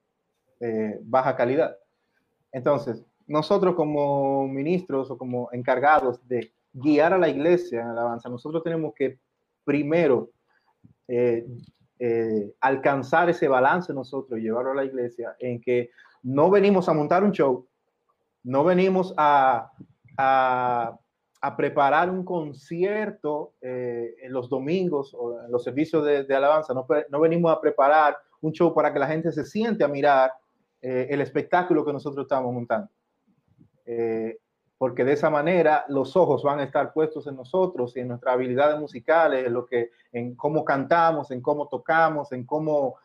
[1.03, 1.77] baja calidad.
[2.51, 8.65] Entonces, nosotros como ministros o como encargados de guiar a la iglesia en alabanza, nosotros
[8.65, 9.21] tenemos que
[9.65, 10.33] primero
[11.07, 11.47] eh,
[12.03, 15.91] eh, alcanzar ese balance nosotros llevarlo a la iglesia en que
[16.23, 17.67] no venimos a montar un show,
[18.43, 19.71] no venimos a,
[21.43, 26.75] a preparar un concierto eh, en los domingos o en los servicios de, alabanza.
[26.75, 30.33] No, no, venimos a preparar un show para que la gente se siente a mirar
[30.83, 32.89] eh, el espectáculo que nosotros estamos montando.
[34.81, 38.09] Eh, porque de esa manera los ojos van a estar puestos en nosotros y en
[38.09, 42.97] nuestras habilidades musicales, en, lo que, en cómo cantamos, en cómo tocamos, en cómo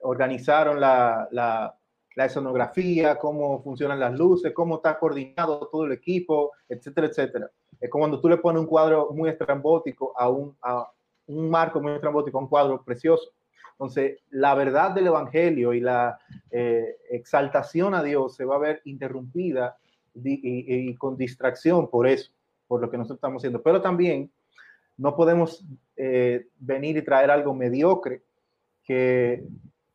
[0.00, 1.76] organizaron la, la
[2.14, 7.50] la escenografía, cómo funcionan las luces, cómo está coordinado todo el equipo, etcétera, etcétera.
[7.80, 10.88] Es como cuando tú le pones un cuadro muy estrambótico a un, a
[11.26, 13.30] un marco muy estrambótico a un cuadro precioso.
[13.72, 16.18] Entonces, la verdad del Evangelio y la
[16.50, 19.76] eh, exaltación a Dios se va a ver interrumpida
[20.14, 22.32] y, con distracción por eso,
[22.66, 23.62] por lo que nosotros estamos haciendo.
[23.62, 24.30] Pero también
[24.96, 25.64] no podemos
[25.96, 28.22] eh, venir y traer algo mediocre
[28.82, 29.44] que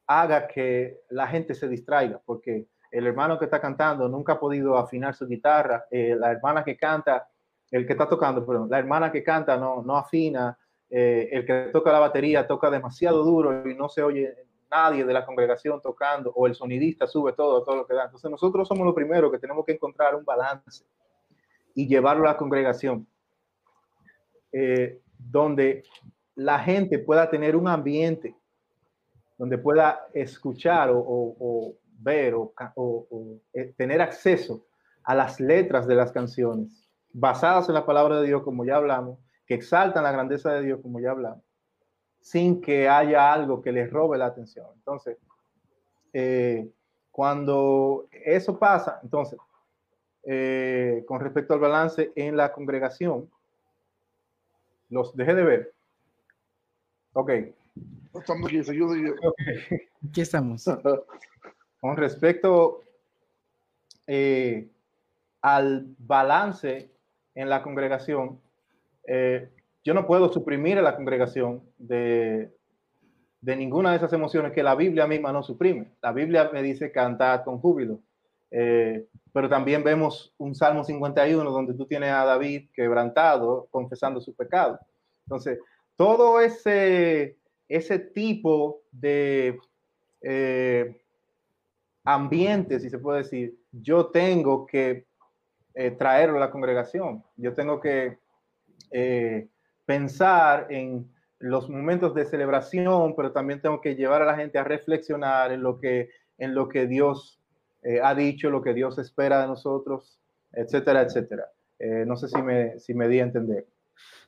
[0.07, 4.77] haga que la gente se distraiga, porque el hermano que está cantando nunca ha podido
[4.77, 7.27] afinar su guitarra, eh, la hermana que canta,
[7.69, 10.57] el que está tocando, perdón, la hermana que canta no, no afina,
[10.89, 14.33] eh, el que toca la batería toca demasiado duro y no se oye
[14.71, 18.05] nadie de la congregación tocando, o el sonidista sube todo, todo lo que da.
[18.05, 20.85] Entonces nosotros somos los primeros que tenemos que encontrar un balance
[21.73, 23.07] y llevarlo a la congregación,
[24.51, 25.83] eh, donde
[26.35, 28.35] la gente pueda tener un ambiente
[29.37, 32.53] donde pueda escuchar o, ver o,
[33.53, 34.65] eh, tener acceso
[35.03, 39.17] a las letras de las canciones basadas en la palabra de Dios, como ya hablamos,
[39.45, 41.43] que exaltan la grandeza de Dios, como ya hablamos,
[42.19, 44.67] sin que haya algo que les robe la atención.
[44.75, 45.17] Entonces,
[46.13, 46.69] eh,
[47.11, 49.39] cuando eso pasa, entonces,
[50.23, 53.29] eh, con respecto al balance en la congregación,
[54.89, 55.73] los dejé de ver.
[57.13, 57.31] Ok,
[58.13, 58.61] Estamos aquí,
[60.09, 60.65] Aquí estamos.
[61.79, 62.81] Con respecto
[64.07, 64.67] eh,
[65.41, 66.89] al balance
[67.35, 68.39] en la congregación,
[69.07, 69.49] eh,
[69.83, 72.51] yo no puedo suprimir a la congregación de,
[73.41, 75.91] de ninguna de esas emociones que la Biblia misma no suprime.
[76.01, 77.99] La Biblia me dice cantar con júbilo.
[78.51, 84.35] Eh, pero también vemos un Salmo 51 donde tú tienes a David quebrantado, confesando su
[84.35, 84.79] pecado.
[85.25, 85.59] Entonces,
[85.95, 87.39] todo ese
[87.69, 89.59] ese tipo de
[90.21, 91.01] eh,
[92.03, 95.05] ambiente, si se puede decir, yo tengo que
[95.75, 97.23] eh, traerlo a la congregación.
[97.37, 98.17] Yo tengo que
[98.91, 99.47] eh,
[99.89, 104.63] pensar en los momentos de celebración, pero también tengo que llevar a la gente a
[104.63, 107.41] reflexionar en lo que, en lo que Dios
[108.03, 110.19] ha dicho, lo que Dios espera de nosotros,
[110.53, 111.45] etcétera, etcétera.
[112.05, 113.65] no sé si me, si me di a entender.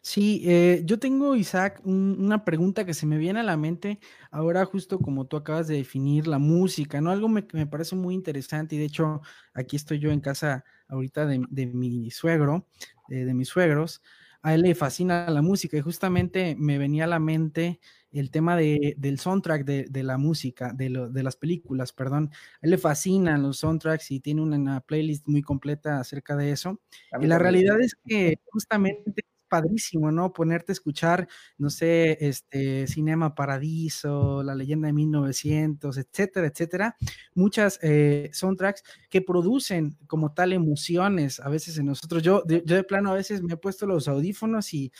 [0.01, 3.99] Sí, eh, yo tengo, Isaac, una pregunta que se me viene a la mente
[4.31, 7.11] ahora justo como tú acabas de definir la música, ¿no?
[7.11, 9.21] Algo que me parece muy interesante y de hecho
[9.53, 12.67] aquí estoy yo en casa ahorita de, mi suegro,
[13.09, 14.01] eh, de mis suegros,
[14.41, 17.79] a él le fascina la música y justamente me venía a la mente
[18.11, 22.29] el tema de, del soundtrack de, la música, de, de, las películas, perdón.
[22.33, 26.81] A él le fascinan los soundtracks y tiene una, playlist muy completa acerca de eso.
[27.21, 30.31] Y la realidad es que justamente padrísimo, ¿no?
[30.31, 36.95] Ponerte a escuchar, no sé, este, Cinema Paradiso, La Leyenda de 1900, etcétera, etcétera.
[37.35, 42.23] Muchas eh, soundtracks que producen como tal emociones a veces en nosotros.
[42.23, 44.93] Yo de, yo de plano a veces me he puesto los audífonos y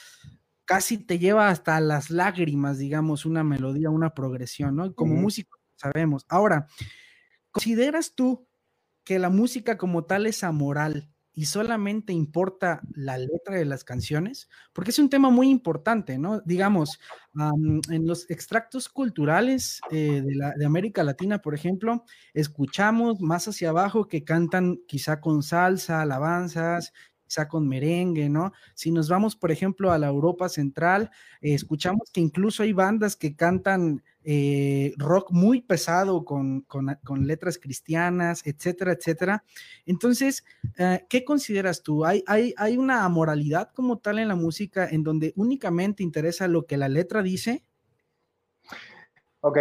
[0.66, 4.94] casi te lleva hasta las lágrimas, digamos, una melodía, una progresión, ¿no?
[4.94, 6.26] Como músico sabemos.
[6.28, 6.68] Ahora,
[7.52, 8.50] ¿consideras tú
[9.06, 14.50] que la música como tal es amoral y solamente importa la letra de las canciones?
[14.74, 16.42] Porque es un tema muy importante, ¿no?
[16.42, 17.00] Digamos,
[17.90, 24.08] en los extractos culturales eh, de, de, América Latina, por ejemplo, escuchamos más hacia abajo
[24.08, 26.92] que cantan quizá con salsa, alabanzas,
[27.32, 28.52] quizá con merengue, ¿no?
[28.74, 33.16] Si nos vamos, por ejemplo, a la Europa Central, eh, escuchamos que incluso hay bandas
[33.16, 36.66] que cantan eh, rock muy pesado con,
[37.22, 39.44] letras cristianas, etcétera, etcétera.
[39.86, 40.44] Entonces,
[40.78, 42.04] eh, ¿qué consideras tú?
[42.04, 46.66] ¿Hay, ¿Hay, hay, una moralidad como tal en la música en donde únicamente interesa lo
[46.66, 47.64] que la letra dice?
[49.40, 49.58] Ok,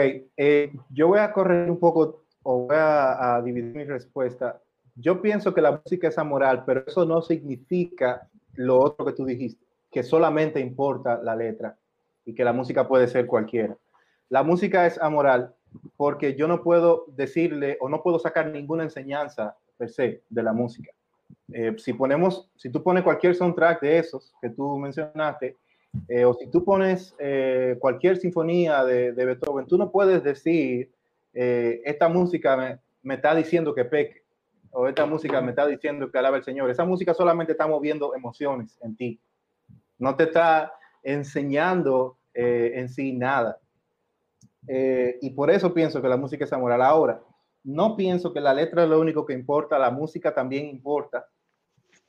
[0.91, 4.61] yo voy a correr un poco o voy a dividir mi respuesta
[4.97, 9.25] yo pienso que la música es amoral, pero eso no significa lo otro que tú
[9.25, 11.77] dijiste, que solamente importa la letra
[12.25, 13.77] y que la música puede ser cualquiera.
[14.29, 15.55] La música es amoral
[15.97, 20.53] porque yo no puedo decirle o no puedo sacar ninguna enseñanza per se de la
[20.53, 20.91] música.
[21.53, 25.57] Eh, si ponemos, si tú pones cualquier soundtrack de esos que tú mencionaste,
[26.09, 30.91] eh, o si tú pones eh, cualquier sinfonía de, Beethoven, tú no puedes decir,
[31.33, 34.23] esta música me, me, está diciendo que peque,
[34.73, 36.71] o esta música me está diciendo que alaba el Señor.
[36.71, 39.21] Esa música solamente está moviendo emociones en ti.
[39.99, 43.59] No te está enseñando eh, en sí nada.
[44.69, 46.83] Eh, y por eso pienso que la música es amoral.
[46.83, 47.21] Ahora,
[47.65, 51.27] no pienso que la letra es lo único que importa, la música también importa,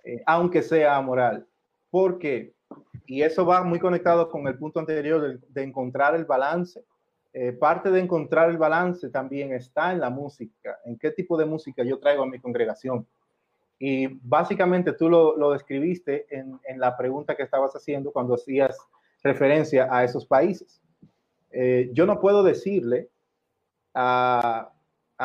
[0.03, 1.45] eh, aunque sea amoral.
[1.89, 2.53] ¿Por qué?
[3.05, 6.81] Y eso va muy conectado con el punto anterior de encontrar el balance
[7.33, 11.45] eh, parte de encontrar el balance también está en la música, en qué tipo de
[11.45, 13.07] música yo traigo a mi congregación.
[13.79, 18.77] Y básicamente tú lo, describiste en, la pregunta que estabas haciendo cuando hacías
[19.23, 20.81] referencia a esos países.
[21.51, 23.09] Eh, yo no puedo decirle
[23.93, 24.71] a,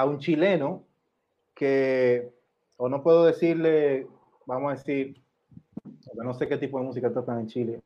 [0.07, 0.85] un chileno
[1.55, 2.31] que,
[2.77, 4.07] o no puedo decirle,
[4.47, 5.21] vamos a decir,
[6.15, 7.81] no sé qué tipo de música tocan en Chile.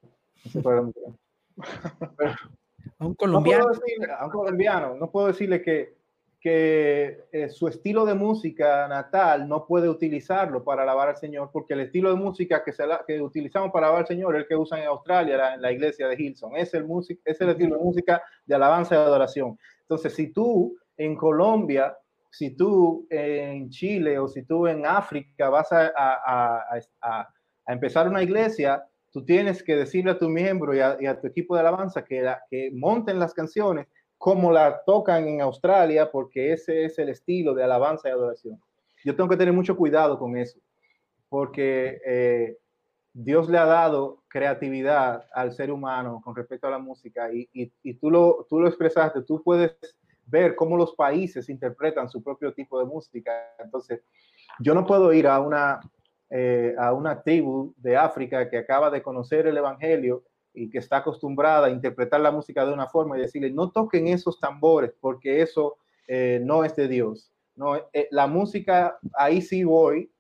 [2.99, 3.65] A un colombiano.
[3.65, 5.95] No puedo a un colombiano, no puedo decirle que,
[6.41, 11.75] que eh, su estilo de música natal no puede utilizarlo para alabar al Señor, porque
[11.75, 14.57] el estilo de música que, se que utilizamos para alabar al Señor es el que
[14.57, 16.57] usan en Australia, en la iglesia de Hilson.
[16.57, 19.59] Es el, música, es el estilo de música de alabanza y adoración.
[19.83, 21.97] Entonces, si tú en Colombia,
[22.31, 26.65] si tú en Chile o si tú en África vas a, a,
[27.03, 27.29] a,
[27.67, 31.55] a empezar una iglesia, tú tienes que decirle a tu miembro y a, tu equipo
[31.55, 33.87] de alabanza que, monten las canciones
[34.19, 38.61] como la tocan en Australia, porque ese es el estilo de alabanza y adoración.
[39.05, 40.61] Yo tengo que tener mucho cuidado con eso,
[41.29, 42.59] porque eh,
[43.15, 47.95] Dios le ha dado creatividad al ser humano con respecto a la música y, y,
[47.95, 49.73] tú, lo, tú lo expresaste, tú puedes
[50.27, 53.33] ver cómo los países interpretan su propio tipo de música.
[53.59, 54.03] Entonces,
[54.61, 55.81] yo no puedo ir a una,
[56.33, 60.23] eh, a una tribu de África que acaba de conocer el Evangelio
[60.55, 64.07] y que está acostumbrada a interpretar la música de una forma y decirle, no toquen
[64.07, 67.33] esos tambores porque eso eh, no es de Dios.
[67.57, 70.11] No, eh, la música, ahí sí voy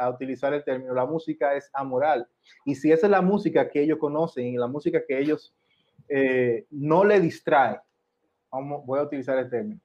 [0.00, 2.26] a utilizar el término, la música es amoral.
[2.64, 5.54] Y si esa es la música que ellos conocen y la música que ellos
[6.70, 7.78] no le distrae,
[8.50, 9.80] vamos, voy a utilizar el término,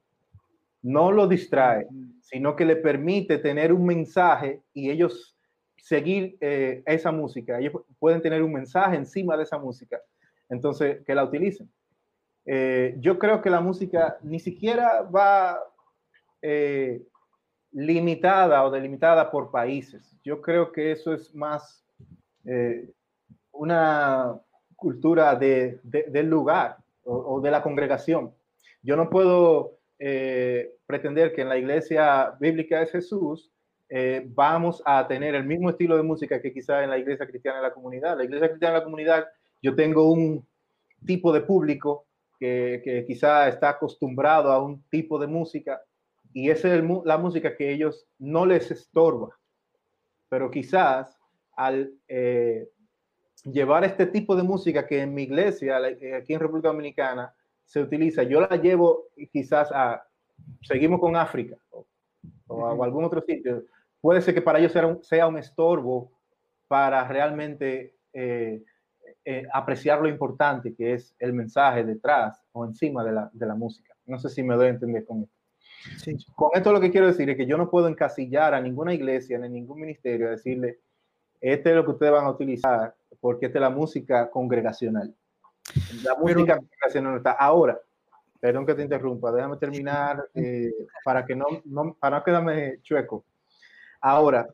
[0.82, 1.86] no lo distrae,
[2.20, 5.31] sino que le permite tener un mensaje y ellos
[5.82, 7.58] seguir eh, esa música.
[7.58, 10.00] Ellos pueden tener un mensaje encima de esa música.
[10.48, 11.68] Entonces, que la utilicen.
[12.46, 15.58] Eh, yo creo que la música ni siquiera va
[16.40, 17.02] eh,
[17.72, 20.16] limitada o delimitada por países.
[20.24, 21.84] Yo creo que eso es más
[23.52, 24.40] una
[24.74, 28.34] cultura de, del lugar o, de la congregación.
[28.82, 29.78] Yo no puedo
[30.86, 33.51] pretender que en la iglesia bíblica de Jesús
[33.94, 37.58] eh, vamos a tener el mismo estilo de música que quizá en la iglesia cristiana
[37.58, 38.16] de la comunidad.
[38.16, 39.26] La iglesia cristiana de la comunidad,
[39.60, 40.48] yo tengo un
[41.04, 42.06] tipo de público
[42.40, 45.82] que, que quizá está acostumbrado a un tipo de música
[46.32, 49.38] y esa es la música que ellos no les estorba.
[50.30, 51.14] Pero quizás
[51.54, 52.70] al eh,
[53.44, 57.34] llevar este tipo de música que en mi iglesia, eh, aquí en República Dominicana,
[57.66, 60.02] se utiliza, yo la llevo quizás a,
[60.62, 61.86] seguimos con África o,
[62.46, 63.66] o a algún otro sitio,
[64.02, 66.12] puede ser que para ellos sea un, sea un estorbo
[66.68, 68.62] para realmente eh,
[69.24, 73.54] eh, apreciar lo importante que es el mensaje detrás o encima de la, de la
[73.54, 73.94] música.
[74.04, 75.36] No sé si me doy a entender con esto.
[75.98, 76.16] Sí.
[76.34, 79.38] Con esto lo que quiero decir es que yo no puedo encasillar a ninguna iglesia
[79.38, 80.80] ni ningún ministerio a decirle,
[81.40, 85.14] este es lo que ustedes van a utilizar porque esta es la música congregacional.
[86.02, 87.32] La música congregacional está.
[87.32, 87.78] Ahora,
[88.40, 90.72] perdón que te interrumpa, déjame terminar eh,
[91.04, 93.24] para que no, no, para no quedarme chueco.
[94.02, 94.52] Ahora,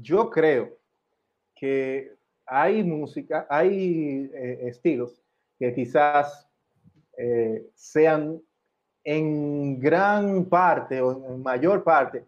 [0.00, 0.76] yo creo
[1.54, 2.16] que
[2.46, 5.22] hay música, hay eh, estilos
[5.58, 6.48] que quizás
[7.16, 8.40] eh, sean
[9.04, 12.24] en gran parte o en mayor parte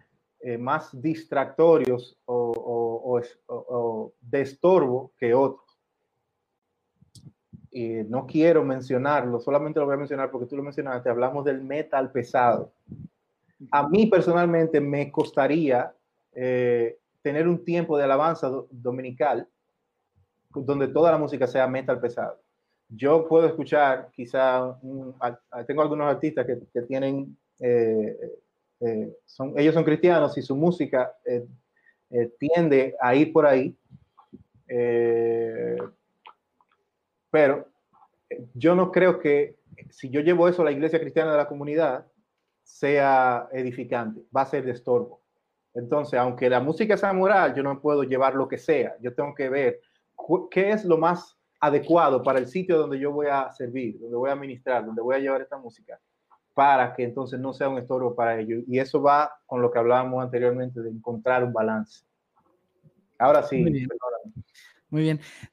[0.59, 5.73] más distractorios o, o de estorbo que otros
[8.09, 12.11] no quiero mencionarlo, solamente lo voy a mencionar porque tú lo mencionaste, hablamos del metal
[12.11, 12.73] pesado.
[13.71, 15.95] A mí personalmente me costaría
[16.35, 19.49] eh, tener un tiempo de alabanza dominical
[20.55, 22.41] donde toda la música sea metal pesado.
[22.89, 24.79] Yo puedo escuchar, quizá,
[25.67, 28.17] tengo algunos artistas que, tienen, eh,
[28.81, 31.11] eh, son, ellos son cristianos y su música
[32.39, 33.75] tiende a ir por ahí.
[37.33, 37.67] Pero
[38.29, 39.57] eh, yo no creo que
[39.91, 42.07] si yo llevo eso a la iglesia cristiana de la comunidad,
[42.63, 45.22] sea edificante, va a ser de estorbo.
[45.75, 48.97] Entonces, aunque la música sea moral, yo no puedo llevar lo que sea.
[49.01, 49.81] Yo tengo que ver
[50.51, 54.31] qué es lo más adecuado para el sitio donde yo voy a servir, donde voy
[54.31, 55.99] a ministrar, donde voy a llevar esta música,
[56.55, 58.65] para que entonces no sea un estorbo para ellos.
[58.67, 62.05] Y eso va con lo que hablábamos anteriormente de encontrar un balance.
[63.19, 63.89] Ahora sí, muy bien.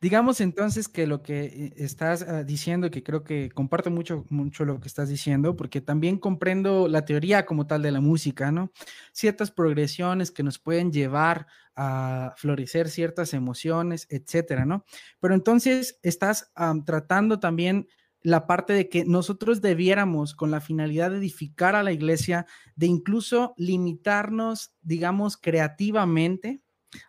[0.02, 4.66] Digamos entonces que lo que eh, estás ah, diciendo, que creo que comparto mucho, mucho
[4.66, 8.72] lo que estás diciendo, porque también comprendo la teoría como tal de la música, ¿no?
[9.14, 14.84] Ciertas progresiones que nos pueden llevar a florecer ciertas emociones, etcétera, ¿no?
[15.22, 16.52] Pero entonces estás
[16.86, 17.88] tratando también
[18.22, 22.88] la parte de que nosotros debiéramos, con la finalidad de edificar a la iglesia, de
[22.88, 26.62] incluso limitarnos, digamos, creativamente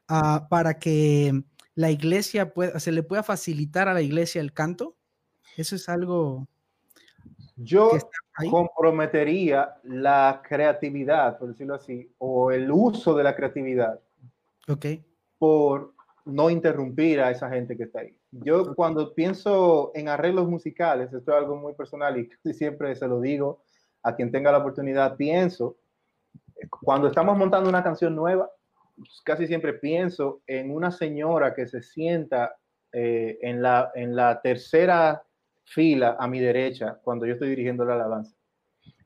[0.06, 1.42] ah, para que
[1.74, 4.96] la iglesia puede, se le pueda facilitar a la iglesia el canto?
[5.56, 6.46] Eso es algo.
[7.56, 7.90] Yo
[8.50, 14.00] comprometería la creatividad, por decirlo así, o el uso de la creatividad.
[14.68, 14.86] Ok.
[15.38, 15.94] Por
[16.24, 18.16] no interrumpir a esa gente que está ahí.
[18.30, 23.20] Yo cuando pienso en arreglos musicales, esto es algo muy personal y siempre se lo
[23.20, 23.62] digo
[24.02, 25.76] a quien tenga la oportunidad, pienso,
[26.80, 28.50] cuando estamos montando una canción nueva,
[29.24, 32.56] casi siempre pienso en una señora que se sienta
[32.92, 35.22] eh, en, la, en la tercera
[35.64, 38.36] fila a mi derecha cuando yo estoy dirigiendo la alabanza.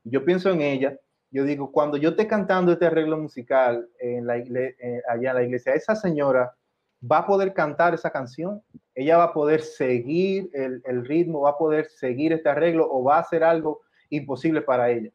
[0.03, 0.99] Yo pienso en ella,
[1.31, 5.43] yo digo, cuando yo esté cantando este arreglo musical en la eh, allá en la
[5.43, 6.55] iglesia, esa señora
[7.11, 8.63] va a poder cantar esa canción,
[8.95, 13.03] ella va a poder seguir el, el ritmo, va a poder seguir este arreglo o
[13.03, 15.11] va a hacer algo imposible para ella.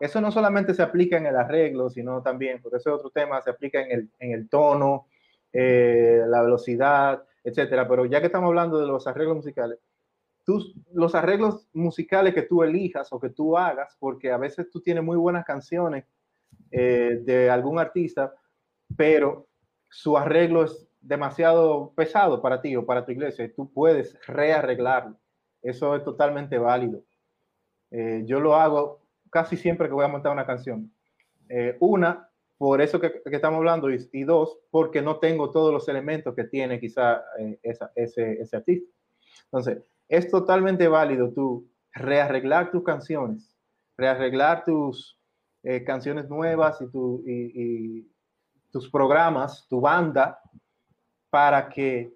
[0.00, 3.50] Eso no solamente se aplica en el arreglo, sino también, porque ese otro tema, se
[3.50, 5.06] aplica en el, en el tono,
[5.52, 7.86] eh, la velocidad, etcétera.
[7.86, 9.78] Pero ya que estamos hablando de los arreglos musicales,
[10.44, 14.80] tú, los arreglos musicales que tú elijas o que tú hagas, porque a veces tú
[14.80, 16.06] tienes muy buenas canciones
[16.70, 18.34] eh, de algún artista,
[18.96, 19.48] pero
[19.90, 25.18] su arreglo es demasiado pesado para ti o para tu iglesia y tú puedes rearreglarlo.
[25.62, 27.02] Eso es totalmente válido.
[27.90, 30.92] Eh, yo lo hago casi siempre que voy a montar una canción.
[31.48, 32.28] Eh, una,
[32.58, 36.78] por eso que, estamos hablando, y, dos, porque no tengo todos los elementos que tiene
[36.78, 37.58] quizá eh,
[37.94, 38.92] ese, ese artista.
[39.44, 43.56] Entonces, es totalmente válido tú rearreglar tus canciones,
[43.96, 45.18] rearreglar tus
[45.62, 48.06] eh, canciones nuevas y, tu, y,
[48.70, 50.40] tus programas, tu banda,
[51.30, 52.12] para que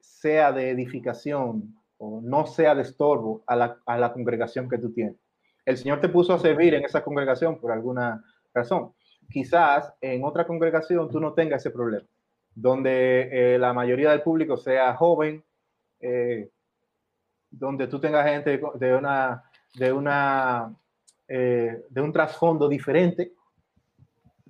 [0.00, 4.92] sea de edificación o no sea de estorbo a la, a la congregación que tú
[4.92, 5.16] tienes
[5.68, 8.94] el Señor te puso a servir en esa congregación por alguna razón.
[9.30, 12.06] Quizás en otra congregación tú no tengas ese problema,
[12.54, 15.44] donde eh, la mayoría del público sea joven,
[16.00, 16.48] eh,
[17.50, 20.74] donde tú tengas gente de una
[21.28, 23.34] eh, de un trasfondo diferente,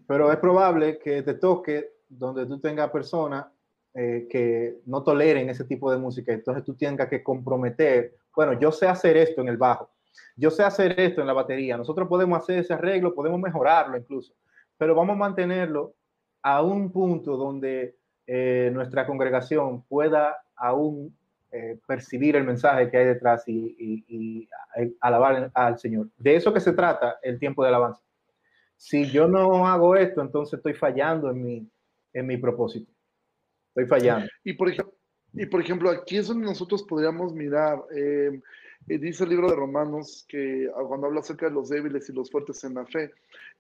[0.07, 3.47] pero es probable que te toque donde tú tengas personas
[3.93, 8.87] que no toleren ese tipo de música, entonces tú tengas que comprometer, bueno, yo sé
[8.87, 9.91] hacer esto en el bajo,
[10.37, 14.35] yo sé hacer esto en la batería, nosotros podemos hacer ese arreglo, podemos mejorarlo incluso,
[14.77, 15.95] pero vamos a mantenerlo
[16.43, 17.97] a un punto donde
[18.27, 21.17] eh, nuestra congregación pueda aún
[21.51, 24.49] eh, percibir el mensaje que hay detrás y,
[25.01, 26.09] alabar al Señor.
[26.19, 28.03] De eso que se trata el tiempo de alabanza.
[28.77, 31.71] Si yo no hago esto, entonces estoy fallando en mi,
[32.13, 32.93] en mi propósito.
[33.69, 34.29] Estoy fallando.
[34.45, 34.71] Y por
[35.33, 37.83] y por ejemplo, aquí es donde nosotros podríamos mirar.
[37.95, 38.41] Eh,
[38.87, 42.31] dice el libro de Romanos que ah, cuando habla acerca de los débiles y los
[42.31, 43.11] fuertes en la fe,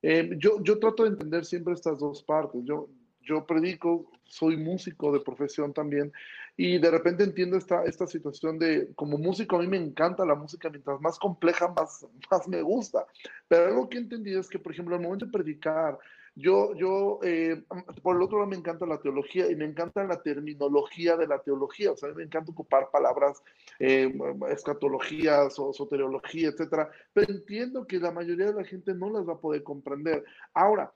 [0.02, 2.62] eh, yo, yo trato de entender siempre estas dos partes.
[2.64, 2.88] Yo,
[3.22, 6.12] yo predico, soy músico de profesión también,
[6.56, 10.34] y de repente entiendo esta, esta situación de, como músico, a mí me encanta la
[10.34, 13.06] música, mientras más compleja, más, más me gusta.
[13.46, 15.98] Pero algo que he entendido es que, por ejemplo, al momento de predicar,
[16.38, 17.64] yo, yo eh,
[18.02, 21.40] por el otro lado me encanta la teología y me encanta la terminología de la
[21.40, 23.42] teología, o sea, me encanta ocupar palabras,
[23.80, 24.12] eh,
[24.48, 29.40] escatología, soteriología, etcétera, pero entiendo que la mayoría de la gente no las va a
[29.40, 30.24] poder comprender.
[30.54, 30.92] Ahora,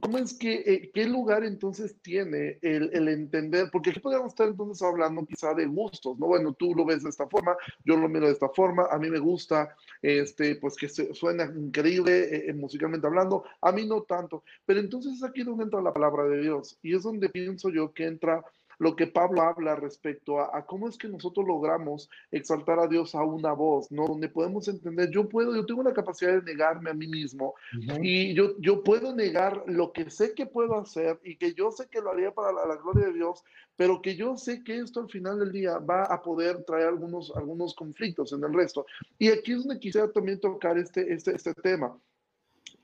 [0.00, 3.68] ¿Cómo es que, eh, qué lugar entonces tiene el, el, entender?
[3.72, 6.26] Porque aquí podríamos estar entonces hablando quizá de gustos, ¿no?
[6.26, 9.10] Bueno, tú lo ves de esta forma, yo lo miro de esta forma, a mí
[9.10, 14.44] me gusta, este, pues que suena increíble eh, eh, musicalmente hablando, a mí no tanto,
[14.64, 17.92] pero entonces es aquí donde entra la palabra de Dios y es donde pienso yo
[17.92, 18.44] que entra
[18.78, 23.22] lo que Pablo habla respecto a, cómo es que nosotros logramos exaltar a Dios a
[23.22, 24.06] una voz, ¿no?
[24.06, 27.54] Donde podemos entender, yo puedo, yo tengo la capacidad de negarme a mí mismo
[28.00, 31.88] y yo, yo puedo negar lo que sé que puedo hacer y que yo sé
[31.88, 33.42] que lo haría para la, gloria de Dios,
[33.76, 37.32] pero que yo sé que esto al final del día va a poder traer algunos,
[37.36, 38.86] algunos conflictos en el resto.
[39.18, 41.96] Y aquí es donde quisiera también tocar este, este, este tema.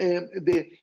[0.03, 0.80] Eh, de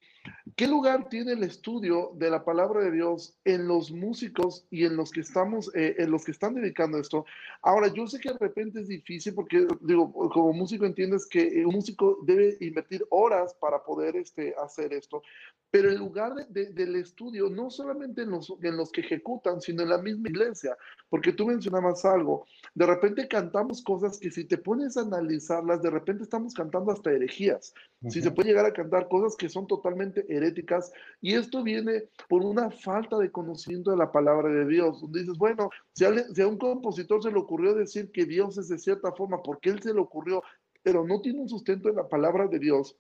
[0.55, 4.95] ¿Qué lugar tiene el estudio de la palabra de Dios en los músicos y en
[4.95, 7.25] los que estamos, eh, en los que están dedicando esto?
[7.61, 11.75] Ahora, yo sé que de repente es difícil porque, digo, como músico entiendes que un
[11.75, 15.21] músico debe invertir horas para poder este, hacer esto,
[15.69, 19.89] pero el lugar del estudio, no solamente en los, en los que ejecutan, sino en
[19.89, 20.77] la misma iglesia,
[21.09, 25.89] porque tú mencionabas algo, de repente cantamos cosas que si te pones a analizarlas, de
[25.89, 27.73] repente estamos cantando hasta herejías,
[28.09, 32.43] si se puede llegar a cantar cosas que son totalmente heréticas, y esto viene por
[32.43, 36.41] una falta de conocimiento de la palabra de Dios, donde dices, bueno, si a, si
[36.41, 39.81] a un compositor se le ocurrió decir que Dios es de cierta forma, porque él
[39.81, 40.43] se le ocurrió,
[40.83, 42.97] pero no tiene un sustento en la palabra de Dios,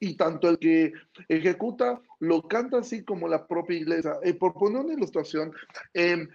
[0.00, 0.92] y tanto el que
[1.28, 4.18] ejecuta lo canta así como la propia iglesia.
[4.22, 5.52] Eh, por poner una ilustración,
[5.94, 6.28] em,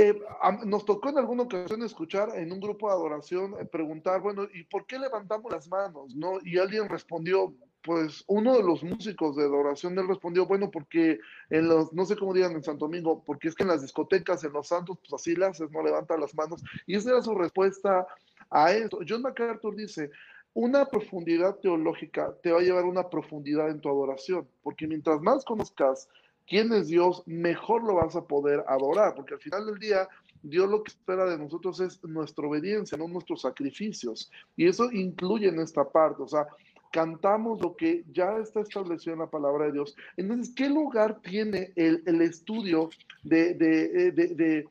[0.00, 0.16] eh,
[0.64, 4.62] nos tocó en alguna ocasión escuchar en un grupo de adoración eh, preguntar, bueno, ¿y
[4.62, 6.14] por qué levantamos las manos?
[6.14, 6.38] ¿No?
[6.44, 11.18] Y alguien respondió, pues uno de los músicos de adoración, él respondió, bueno, porque
[11.50, 14.44] en los, no sé cómo digan en Santo Domingo, porque es que en las discotecas,
[14.44, 16.62] en los santos, pues así haces, no levanta las manos.
[16.86, 18.06] Y esa era su respuesta
[18.50, 19.00] a esto.
[19.08, 20.12] John MacArthur dice,
[20.54, 25.20] una profundidad teológica te va a llevar a una profundidad en tu adoración, porque mientras
[25.22, 26.08] más conozcas
[26.48, 30.08] quién es Dios, mejor lo vas a poder adorar, porque al final del día
[30.42, 34.30] Dios lo que espera de nosotros es nuestra obediencia, no nuestros sacrificios.
[34.56, 36.46] Y eso incluye en esta parte, o sea,
[36.92, 39.94] cantamos lo que ya está establecido en la palabra de Dios.
[40.16, 42.88] Entonces, ¿qué lugar tiene el, el estudio
[43.22, 44.68] de, de, de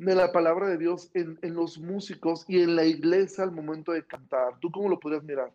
[0.00, 4.04] de la palabra de Dios en, los músicos y en la iglesia al momento de
[4.04, 4.58] cantar?
[4.58, 5.52] ¿Tú cómo lo podrías mirar?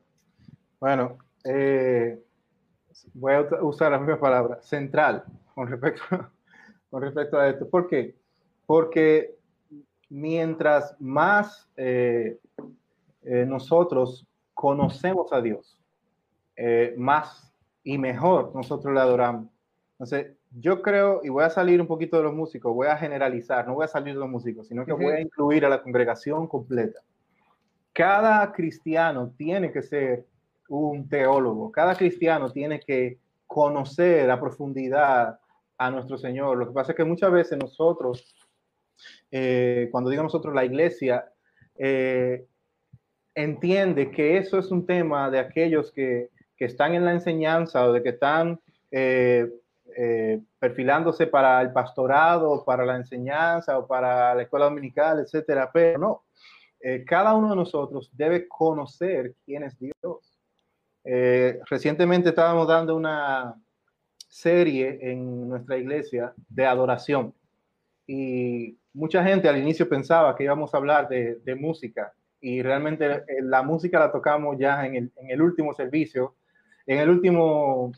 [0.80, 2.24] Bueno, eh,
[3.14, 5.24] voy a usar la misma palabra, central,
[5.54, 6.04] con respecto,
[6.90, 7.70] con respecto a esto.
[7.70, 8.16] ¿Por qué?
[8.66, 9.36] Porque
[10.10, 12.40] mientras más eh,
[13.24, 15.82] eh, nosotros conocemos a Dios,
[16.96, 19.50] más y mejor nosotros le adoramos.
[19.96, 23.68] Entonces, yo creo, y voy a salir un poquito de los músicos, voy a generalizar,
[23.68, 26.48] no voy a salir de los músicos, sino que voy a incluir a la congregación
[26.48, 27.02] completa.
[27.94, 30.26] Cada cristiano tiene que ser
[30.70, 35.40] un teólogo, cada cristiano tiene que conocer a profundidad
[35.78, 36.58] a nuestro Señor.
[36.58, 38.36] Lo que pasa es que muchas veces nosotros,
[39.32, 41.26] eh, cuando digo nosotros la iglesia,
[41.78, 42.46] eh,
[43.34, 47.94] entiende que eso es un tema de aquellos que, que, están en la enseñanza o
[47.94, 48.60] de que están...
[48.92, 49.50] Eh,
[49.98, 55.98] eh, perfilándose para el pastorado, para la enseñanza o para la escuela dominical, etcétera, pero
[55.98, 56.24] no.
[57.08, 60.35] Cada uno de nosotros debe conocer quién es Dios.
[61.06, 63.56] Eh, recientemente estábamos dando una
[64.28, 67.32] serie en nuestra iglesia de adoración
[68.08, 73.62] y mucha gente al inicio pensaba que íbamos a hablar de, música y realmente la
[73.62, 76.36] música la tocamos ya en el, en el último servicio,
[76.88, 77.92] en el último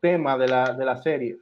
[0.00, 1.38] tema de la, de la serie,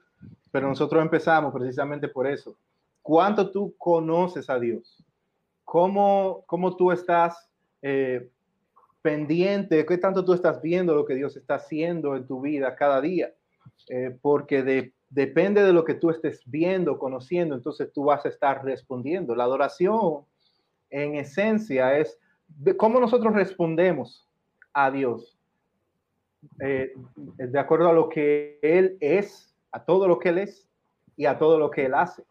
[0.51, 2.57] pero nosotros empezamos precisamente por eso.
[3.03, 5.05] ¿Cuánto tú conoces a Dios?
[5.65, 7.49] ¿Cómo, cómo tú estás
[7.83, 8.29] eh,
[9.03, 9.85] pendiente?
[9.87, 13.33] ¿Qué tanto tú estás viendo lo que Dios está haciendo en tu vida cada día?
[13.89, 18.29] Eh, porque de, depende de lo que tú estés viendo, conociendo, entonces tú vas a
[18.29, 19.35] estar respondiendo.
[19.35, 20.25] La adoración,
[20.91, 24.29] en esencia, es de cómo nosotros respondemos
[24.73, 25.39] a Dios.
[26.61, 26.95] Eh,
[27.37, 30.69] de acuerdo a lo que Él es, a todo lo que Él es
[31.17, 32.25] y a todo lo que Él hace.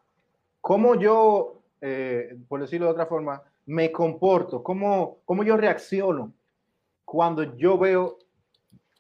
[0.61, 4.63] ¿Cómo yo, eh, por decirlo de otra forma, me comporto?
[4.63, 6.33] ¿Cómo, ¿Cómo yo reacciono
[7.11, 8.19] cuando yo veo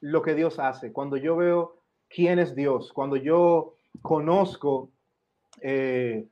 [0.01, 0.91] lo que Dios hace?
[0.91, 1.75] Cuando yo veo
[2.07, 2.91] quién es Dios?
[2.91, 4.89] Cuando yo conozco
[5.61, 6.27] eh,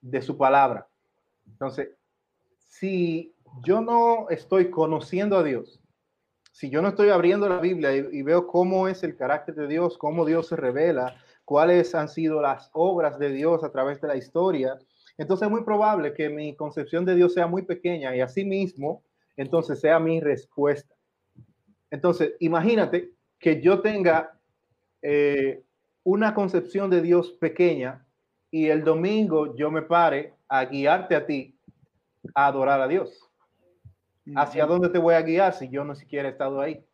[0.00, 0.86] de su palabra.
[1.48, 1.88] Entonces,
[2.68, 3.34] si
[3.64, 5.80] yo no estoy conociendo a Dios,
[6.52, 9.98] si yo no estoy abriendo la Biblia y, veo cómo es el carácter de Dios,
[9.98, 14.16] cómo Dios se revela, cuáles han sido las obras de Dios a través de la
[14.16, 14.78] historia,
[15.18, 19.02] entonces es muy probable que mi concepción de Dios sea muy pequeña y así mismo,
[19.36, 20.94] entonces sea mi respuesta.
[21.90, 24.38] Entonces, imagínate que yo tenga
[25.02, 25.62] eh,
[26.04, 28.06] una concepción de Dios pequeña
[28.50, 31.56] y el domingo yo me pare a guiarte a ti
[32.34, 33.26] a adorar a Dios.
[34.36, 36.84] ¿Hacia dónde te voy a guiar si yo no siquiera he estado ahí?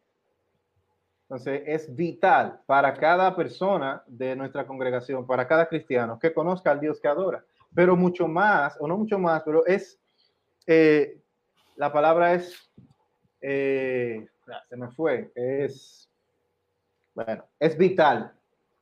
[1.28, 6.80] Entonces es vital para cada persona de nuestra congregación, para cada cristiano, que conozca al
[6.80, 7.44] Dios que adora.
[7.74, 9.98] Pero mucho más, o no mucho más, pero es,
[10.66, 11.20] eh,
[11.74, 12.70] la palabra es,
[13.40, 14.28] eh,
[14.68, 16.08] se me fue, es,
[17.14, 18.32] bueno, es vital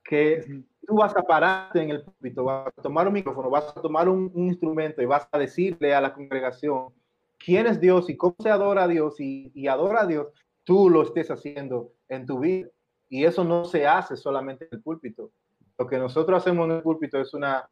[0.02, 3.80] que tú vas a pararte en el púlpito, vas a tomar un micrófono, vas a
[3.80, 6.92] tomar un, instrumento y vas a decirle a la congregación
[7.38, 10.28] quién es Dios y cómo se adora a Dios y, y, adora a Dios,
[10.64, 12.68] tú lo estés haciendo en tu vida.
[13.08, 15.30] Y eso no se hace solamente en el púlpito.
[15.78, 17.68] Lo que nosotros hacemos en el púlpito es, una,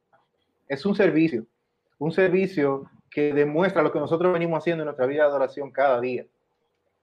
[0.68, 1.46] es un servicio,
[1.98, 6.00] un servicio que demuestra lo que nosotros venimos haciendo en nuestra vida de adoración cada
[6.00, 6.26] día.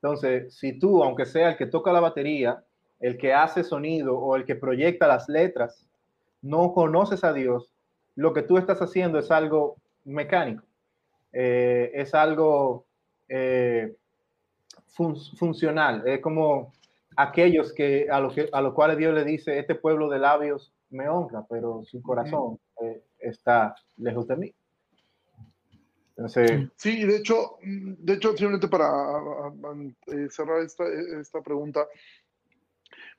[0.01, 2.63] Entonces, si tú, aunque sea el que toca la batería,
[2.99, 5.85] el que hace sonido o el que proyecta las letras,
[6.41, 7.73] no conoces a Dios,
[8.15, 10.63] lo que tú estás haciendo es algo mecánico,
[11.33, 12.85] eh, es algo
[13.27, 13.95] eh,
[15.35, 16.73] funcional, es como
[17.15, 20.73] aquellos que a, lo que a los cuales Dios le dice, este pueblo de labios
[20.89, 24.53] me honra, pero su corazón eh, está lejos de mí.
[26.27, 28.87] Sí, de hecho, de hecho, simplemente para
[30.29, 30.85] cerrar esta,
[31.19, 31.87] esta pregunta,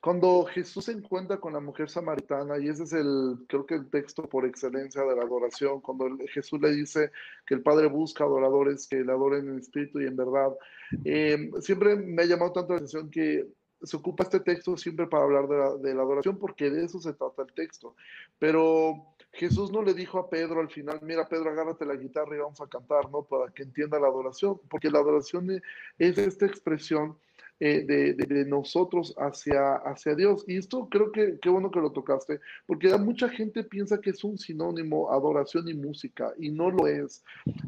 [0.01, 3.89] cuando Jesús se encuentra con la mujer samaritana, y ese es el, creo que el
[3.89, 7.11] texto por excelencia de la adoración, cuando Jesús le dice
[7.45, 10.57] que el Padre busca adoradores que le adoren en espíritu y en verdad,
[11.05, 13.47] eh, siempre me ha llamado tanto la atención que
[13.83, 16.99] se ocupa este texto siempre para hablar de la, de la, adoración, porque de eso
[16.99, 17.95] se trata el texto.
[18.39, 22.39] Pero Jesús no le dijo a Pedro al final, mira Pedro, agárrate la guitarra y
[22.39, 23.23] vamos a cantar, ¿no?
[23.23, 25.61] Para que entienda la adoración, porque la adoración
[25.97, 27.17] es esta expresión
[27.63, 30.43] eh, de, nosotros hacia, hacia Dios.
[30.47, 34.23] Y esto creo que qué bueno que lo tocaste, porque mucha gente piensa que es
[34.23, 37.23] un sinónimo adoración y música, y no lo es.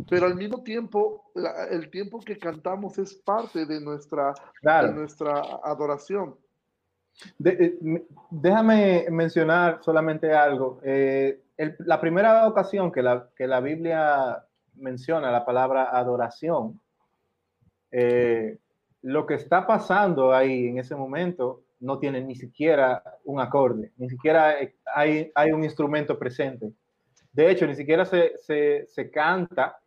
[0.10, 1.32] Pero al mismo tiempo,
[1.70, 4.34] el tiempo que cantamos es parte de nuestra,
[4.96, 6.36] nuestra adoración.
[7.46, 7.78] Eh,
[8.32, 10.80] déjame mencionar solamente algo.
[10.84, 14.44] Eh, la primera ocasión que la, que la Biblia
[14.76, 16.80] menciona la palabra adoración,
[17.92, 18.58] eh,
[19.04, 24.10] lo que está pasando ahí en ese momento no tiene ni siquiera un acorde, ni
[24.10, 24.56] siquiera
[24.96, 26.72] hay, hay un instrumento presente.
[27.34, 28.38] De hecho, ni siquiera se,
[28.88, 29.80] se, canta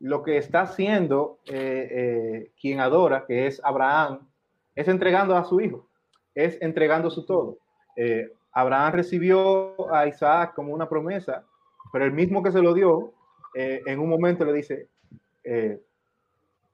[0.00, 4.26] lo que está haciendo eh, eh, quien adora, que es Abraham,
[4.74, 5.86] es entregando a su hijo,
[6.34, 7.58] es entregando su todo.
[7.96, 11.44] Eh, Abraham recibió a Isaac como una promesa,
[11.92, 13.12] pero el mismo que se lo dio,
[13.54, 14.88] en un momento le dice,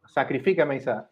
[0.06, 1.08] sacrifícame Isaac.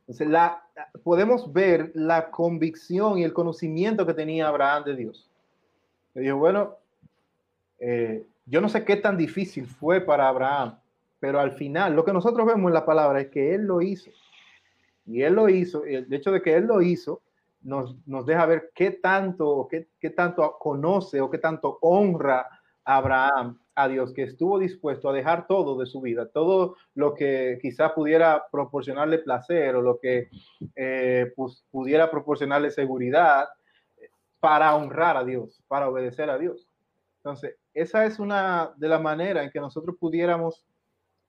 [0.00, 0.62] Entonces, la,
[1.02, 5.28] podemos ver la convicción y el conocimiento que tenía Abraham de Dios.
[6.14, 6.76] Le dijo, bueno,
[7.80, 10.78] eh, yo no sé qué tan difícil fue para Abraham,
[11.18, 14.10] pero al final lo que nosotros vemos en la palabra es que él lo hizo.
[15.06, 17.20] Y él lo hizo, el hecho de que él lo hizo
[17.66, 22.46] nos, nos deja ver qué tanto, qué, qué tanto conoce o qué tanto honra
[22.84, 27.14] a Abraham a Dios que estuvo dispuesto a dejar todo de su vida, todo lo
[27.14, 30.30] que quizás pudiera proporcionarle placer o lo que
[30.76, 33.48] eh, pues, pudiera proporcionarle seguridad
[34.40, 36.68] para honrar a Dios, para obedecer a Dios.
[37.18, 40.64] Entonces, esa es una de las maneras en que nosotros pudiéramos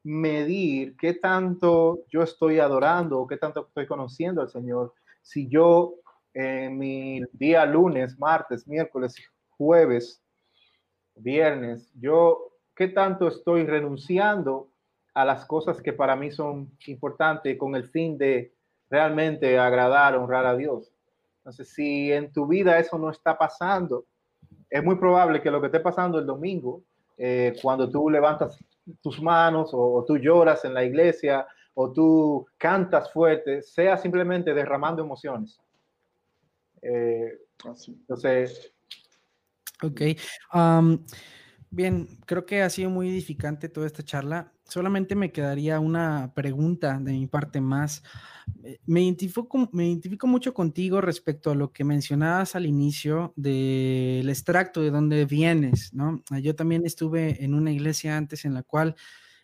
[0.04, 4.94] medir qué tanto yo estoy adorando o qué tanto estoy conociendo al Señor.
[5.22, 5.96] Si yo
[6.34, 9.16] en mi día lunes, martes, miércoles,
[9.50, 10.22] jueves,
[11.16, 14.70] viernes, yo qué tanto estoy renunciando
[15.14, 18.54] a las cosas que para mí son importantes con el fin de
[18.90, 20.92] realmente agradar, honrar a Dios.
[21.40, 24.06] Entonces, si en tu vida eso no está pasando,
[24.70, 26.84] es muy probable que lo que esté pasando el domingo,
[27.18, 28.64] eh, cuando tú levantas
[29.02, 35.02] tus manos o, tú lloras en la iglesia o tú cantas fuerte, sea simplemente derramando
[35.02, 35.60] emociones.
[36.82, 38.74] Eh, entonces,
[39.84, 40.02] Ok.
[41.70, 44.54] Bien, creo que ha sido muy edificante toda esta charla.
[44.64, 48.04] Solamente me quedaría una pregunta de mi parte más.
[48.64, 54.30] Eh, me identifico, me identifico mucho contigo respecto a lo que mencionabas al inicio del
[54.30, 56.24] extracto de dónde vienes, ¿no?
[56.42, 58.96] Yo también estuve en una iglesia antes en la cual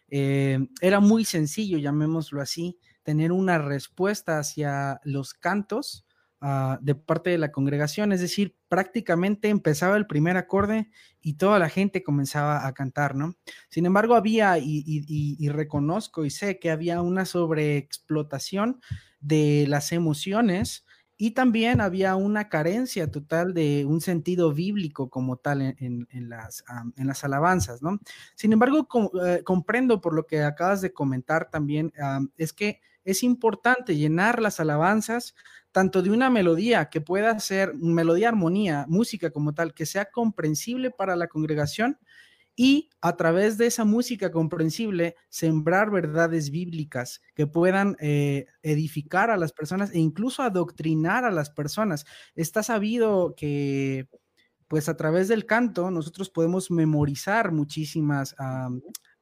[0.08, 6.03] eh, era muy sencillo, llamémoslo así, tener una respuesta hacia los cantos
[6.46, 10.90] Ah, de parte de la congregación, es decir, prácticamente empezaba el primer acorde
[11.22, 13.38] y toda la gente comenzaba a cantar, ¿no?
[13.70, 18.82] Sin embargo, había, y, reconozco y sé que había una sobreexplotación
[19.22, 20.86] de las emociones
[21.16, 26.66] y también había una carencia total de un sentido bíblico como tal en, las,
[26.98, 28.02] en las, alabanzas, ¿no?
[28.36, 28.86] Sin embargo,
[29.26, 31.94] eh, comprendo por lo que acabas de comentar también,
[32.36, 35.36] es que es importante llenar las alabanzas
[35.72, 40.92] tanto de una melodía que pueda ser melodía, armonía, música como tal, que sea comprensible
[40.92, 41.98] para la congregación
[42.56, 49.38] y a través de esa música comprensible sembrar verdades bíblicas que puedan eh, edificar a
[49.38, 52.06] las personas e incluso adoctrinar a las personas.
[52.36, 54.08] Está sabido que
[54.68, 58.36] pues a través del canto nosotros podemos memorizar muchísimas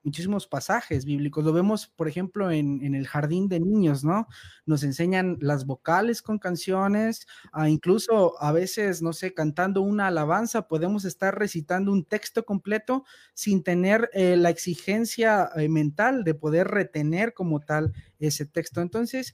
[0.04, 1.44] muchísimos pasajes bíblicos.
[1.44, 4.28] Lo vemos, por ejemplo, en, el jardín de niños, ¿no?
[4.66, 10.68] Nos enseñan las vocales con canciones, a incluso a veces, no sé, cantando una alabanza,
[10.68, 16.68] podemos estar recitando un texto completo sin tener eh, la exigencia eh, mental de poder
[16.68, 18.82] retener como tal ese texto.
[18.82, 19.34] Entonces,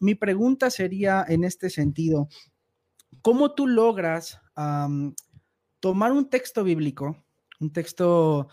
[0.00, 2.28] mi pregunta sería en este sentido,
[3.22, 4.40] ¿cómo tú logras
[5.80, 7.24] tomar un texto bíblico,
[7.60, 8.48] un texto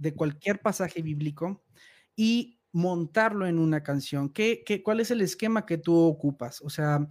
[0.00, 1.62] de cualquier pasaje bíblico
[2.16, 4.30] y montarlo en una canción.
[4.30, 6.60] ¿Qué, qué, cuál es el esquema que tú ocupas?
[6.62, 7.06] O sea,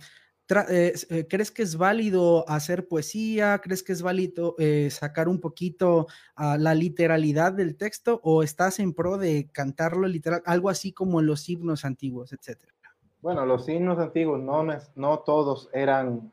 [0.70, 3.60] eh, eh, ¿crees que es válido hacer poesía?
[3.60, 8.20] ¿Crees que es válido eh, sacar un poquito a la literalidad del texto?
[8.24, 12.74] ¿O estás en pro de cantarlo literal, algo así como en los himnos antiguos, etcétera?
[13.22, 14.66] Bueno, los himnos antiguos no,
[14.96, 16.32] no todos eran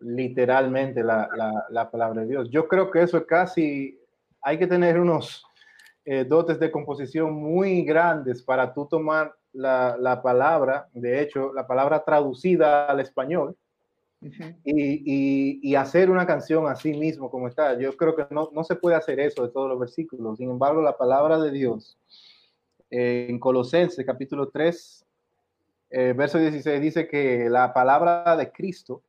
[0.00, 2.50] literalmente la, la, la palabra de Dios.
[2.50, 4.00] Yo creo que eso es casi,
[4.42, 5.44] hay que tener unos
[6.04, 12.02] eh, dotes de composición muy grandes para tú tomar la, palabra, de hecho, la palabra
[12.04, 13.56] traducida al español,
[14.64, 17.78] y, hacer una canción así mismo como está.
[17.78, 20.38] Yo creo que no, se puede hacer eso de todos los versículos.
[20.38, 21.98] Sin embargo, la palabra de Dios
[22.90, 25.06] eh, en Colosenses capítulo 3,
[25.90, 29.02] eh, verso 16 dice que la palabra de Cristo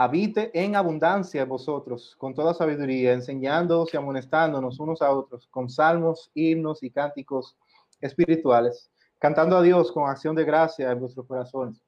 [0.00, 6.30] habite en abundancia vosotros, con toda sabiduría, enseñándoos y amonestándonos unos a otros, con salmos,
[6.34, 7.56] himnos y cánticos
[8.00, 11.82] espirituales, cantando a Dios con acción de gracia en vuestros corazones.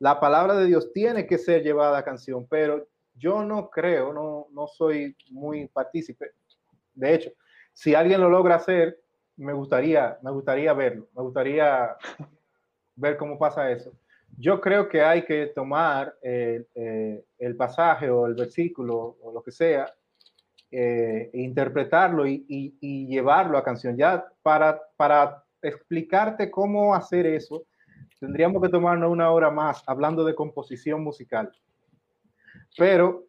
[0.00, 4.48] La palabra de Dios tiene que ser llevada a canción, pero yo no creo, no,
[4.50, 6.32] no soy muy partícipe.
[6.94, 7.30] De hecho,
[7.72, 9.00] si alguien lo logra hacer,
[9.36, 11.96] me gustaría, me gustaría verlo, me gustaría
[12.96, 13.92] ver cómo pasa eso
[14.38, 19.42] yo creo que hay que tomar eh, eh, el pasaje o el versículo o lo
[19.42, 19.92] que sea,
[20.70, 23.96] eh, e interpretarlo y, llevarlo a canción.
[23.96, 27.64] Ya para, para explicarte cómo hacer eso,
[28.18, 31.52] tendríamos que tomarnos una hora más hablando de composición musical.
[32.76, 33.26] Pero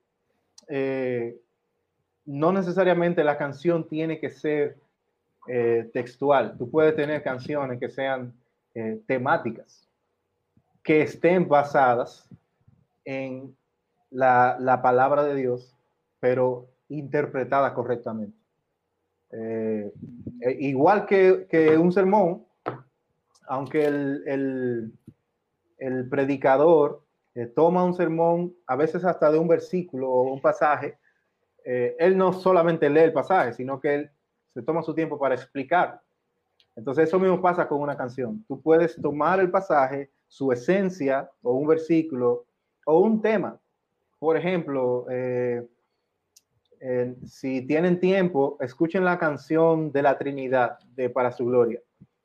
[2.26, 4.78] no necesariamente la canción tiene que ser
[5.92, 6.58] textual.
[6.58, 8.34] Tú puedes tener canciones que sean
[9.06, 9.93] temáticas
[10.84, 12.30] que estén basadas
[13.06, 13.56] en
[14.12, 15.76] la, palabra de Dios,
[16.20, 18.38] pero interpretada correctamente.
[19.32, 19.92] Eh,
[20.42, 22.46] eh, igual que, un sermón,
[23.48, 24.94] aunque el,
[25.78, 27.04] el, predicador
[27.34, 30.98] eh, toma un sermón, a veces hasta de un versículo o un pasaje,
[31.66, 34.12] él no solamente lee el pasaje, sino que él
[34.54, 36.02] se toma su tiempo para explicar.
[36.76, 38.44] Entonces eso mismo pasa con una canción.
[38.50, 42.46] Tú puedes tomar el pasaje, su esencia o un versículo
[42.88, 43.60] o un tema.
[44.18, 45.64] Por ejemplo, eh,
[47.24, 51.80] si tienen tiempo, escuchen la canción de la Trinidad de Para su Gloria.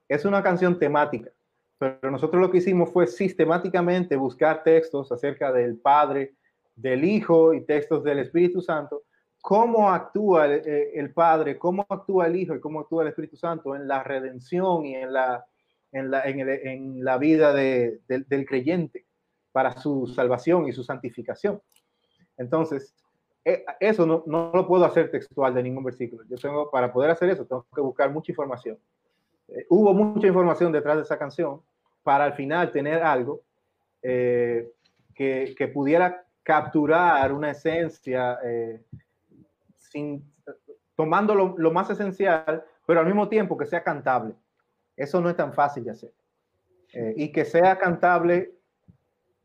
[0.08, 1.30] Es una canción temática,
[1.76, 6.32] pero nosotros lo que hicimos fue sistemáticamente buscar textos acerca del Padre,
[6.76, 9.02] del Hijo y textos del Espíritu Santo,
[9.42, 13.76] cómo actúa el, el Padre, cómo actúa el Hijo y cómo actúa el Espíritu Santo
[13.76, 15.44] en la redención y en la
[15.92, 19.06] en la, en la vida del creyente
[19.52, 21.60] para su salvación y su santificación.
[22.36, 22.94] Entonces,
[23.44, 26.24] eh, eso no, no, lo puedo hacer textual de ningún versículo.
[26.28, 28.78] Yo tengo, para poder hacer eso, tengo que buscar mucha información.
[29.48, 31.62] Eh, hubo mucha información detrás de esa canción
[32.02, 33.42] para al final tener algo
[34.02, 34.70] eh,
[35.14, 38.38] que, que, pudiera capturar una esencia
[39.76, 40.24] sin,
[40.98, 44.34] tomando lo, más esencial, pero al mismo tiempo que sea cantable.
[44.98, 46.12] Eso no es tan fácil de hacer.
[46.92, 48.52] Eh, y que sea cantable,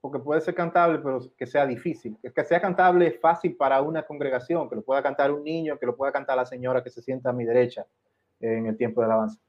[0.01, 2.17] porque puede ser cantable, pero que sea difícil.
[2.35, 5.85] Que sea cantable es fácil para una congregación, que lo pueda cantar un niño, que
[5.85, 7.85] lo pueda cantar la señora que se sienta a mi derecha
[8.39, 9.39] en el tiempo de alabanza.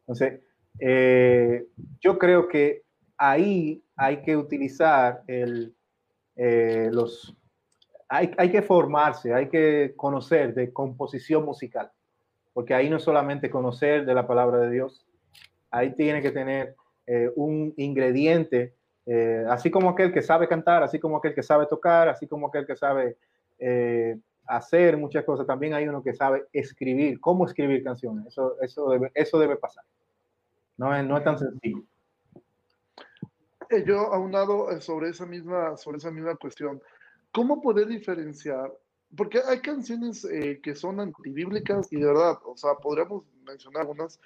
[0.00, 0.40] Entonces,
[0.78, 1.66] eh,
[2.00, 2.84] yo creo que
[3.16, 5.74] ahí hay que utilizar el,
[6.36, 7.34] eh, los...
[8.08, 11.90] Hay, hay, que formarse, hay que conocer de composición musical,
[12.52, 15.06] porque ahí no es solamente conocer de la palabra de Dios,
[15.70, 16.74] ahí tiene que tener
[17.06, 18.74] eh, un ingrediente,
[19.48, 22.66] así como aquel que sabe cantar, así como aquel que sabe tocar, así como aquel
[22.66, 23.16] que sabe
[24.46, 29.10] hacer muchas cosas, también hay uno que sabe escribir, cómo escribir canciones, eso, eso, debe,
[29.14, 29.84] eso debe pasar.
[30.76, 31.82] No es, no es tan sencillo.
[33.70, 36.80] Eh, yo aunado eh, sobre esa misma, sobre esa misma cuestión,
[37.32, 38.72] ¿cómo poder diferenciar?
[39.16, 44.20] Porque hay canciones eh, que son antibíblicas y de verdad, o sea, podríamos mencionar algunas,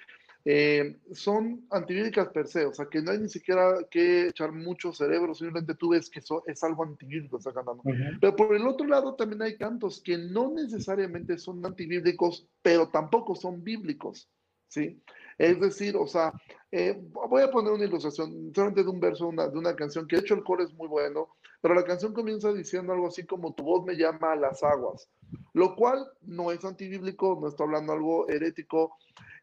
[1.13, 5.35] son antibíblicas per se, o sea, que no hay ni siquiera que echar mucho cerebro,
[5.35, 7.83] simplemente tú ves que eso es algo antibíblico, está cantando.
[8.19, 13.35] Pero por el otro lado también hay cantos que no necesariamente son antibíblicos, pero tampoco
[13.35, 14.29] son bíblicos,
[14.67, 15.01] ¿sí?
[15.41, 16.31] Es decir, o sea,
[16.71, 20.21] eh, voy a poner una ilustración, solamente de un verso de una canción, que de
[20.21, 21.29] hecho el coro es muy bueno,
[21.59, 25.09] pero la canción comienza diciendo algo así como tu voz me llama a las aguas,
[25.53, 28.95] lo cual no es antibíblico, no está hablando algo herético.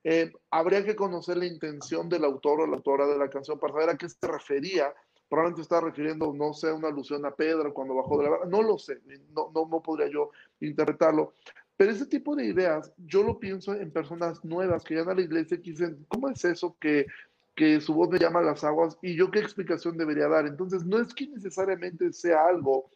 [0.04, 3.72] Eh, habría que conocer la intención del autor o la autora de la canción para
[3.72, 4.94] saber a qué se refería.
[5.28, 8.78] Probablemente está refiriendo, no sé, una alusión a Pedro cuando bajó de la no lo
[8.78, 9.00] sé,
[9.34, 10.30] no, no podría yo
[10.60, 11.32] interpretarlo.
[11.78, 15.22] Pero ese tipo de ideas, yo lo pienso en personas nuevas que llegan a la
[15.22, 17.06] iglesia y dicen, ¿cómo es eso que,
[17.54, 18.98] que su voz me llama a las aguas?
[19.00, 20.44] Y yo qué explicación debería dar.
[20.48, 22.90] Entonces, no es que necesariamente sea algo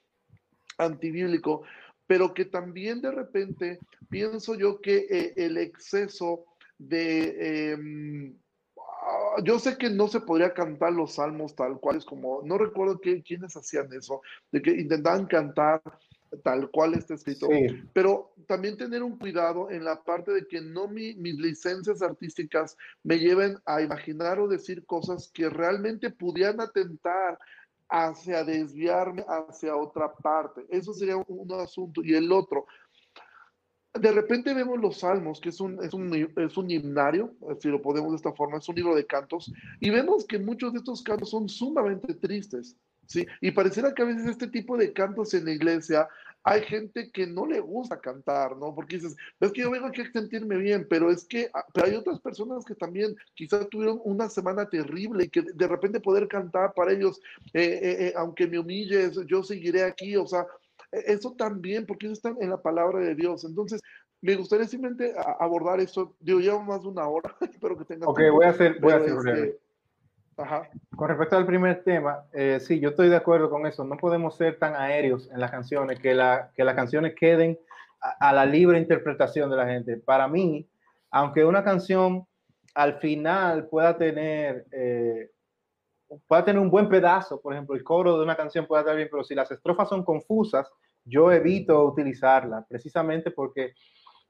[0.78, 1.62] antibíblico,
[2.08, 3.78] pero que también de repente
[4.10, 6.44] pienso yo que eh, el exceso
[6.76, 7.70] de...
[7.70, 8.36] Em,
[8.76, 12.58] ah, yo sé que no se podría cantar los salmos tal cual, es como, no
[12.58, 15.80] recuerdo que, quiénes hacían eso, de que intentaban cantar
[16.42, 17.48] tal cual está escrito,
[17.92, 23.18] pero también tener un cuidado en la parte de que no mis licencias artísticas me
[23.18, 27.38] lleven a imaginar o decir cosas que realmente pudieran atentar
[27.88, 30.64] hacia desviarme hacia otra parte.
[30.70, 32.02] Eso sería un, asunto.
[32.02, 32.64] Y el otro,
[33.92, 37.82] de repente vemos los salmos, que es un, es un, es un himnario, si lo
[37.82, 41.02] podemos de esta forma, es un libro de cantos, y vemos que muchos de estos
[41.02, 42.76] cantos son sumamente tristes.
[43.06, 43.26] ¿Sí?
[43.40, 46.08] Y pareciera que a veces este tipo de cantos en la iglesia
[46.44, 48.74] hay gente que no le gusta cantar, ¿no?
[48.74, 51.86] Porque dices, es que yo vengo aquí a sentirme bien, pero es que ah, pero
[51.86, 56.26] hay otras personas que también quizás tuvieron una semana terrible y que de repente poder
[56.26, 57.20] cantar para ellos,
[57.52, 60.46] eh, eh, eh, aunque me humilles, yo seguiré aquí, o sea,
[60.90, 63.44] e, eso también, porque eso está en la palabra de Dios.
[63.44, 63.80] Entonces,
[64.20, 66.14] me gustaría simplemente abordar esto.
[66.20, 68.06] Digo, llevo más de una hora, espero que tenga.
[68.08, 69.58] Ok, voy a hacer, voy a hacer este,
[70.34, 73.84] con respecto al primer tema, eh, sí, yo estoy de acuerdo con eso.
[73.84, 76.18] No podemos ser tan aéreos en las canciones, que,
[76.54, 77.58] que las canciones queden
[78.00, 79.96] a, la libre interpretación de la gente.
[79.98, 80.68] Para mí,
[81.10, 82.26] aunque una canción
[82.74, 85.30] al final pueda tener, eh,
[86.26, 89.08] pueda tener un buen pedazo, por ejemplo, el coro de una canción puede estar bien,
[89.10, 90.70] pero si las estrofas son confusas,
[91.04, 93.74] yo evito utilizarla, precisamente porque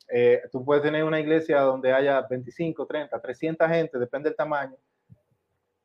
[0.08, 4.76] eh, tú puedes tener una iglesia donde haya 25, 30, 300 gente, depende del tamaño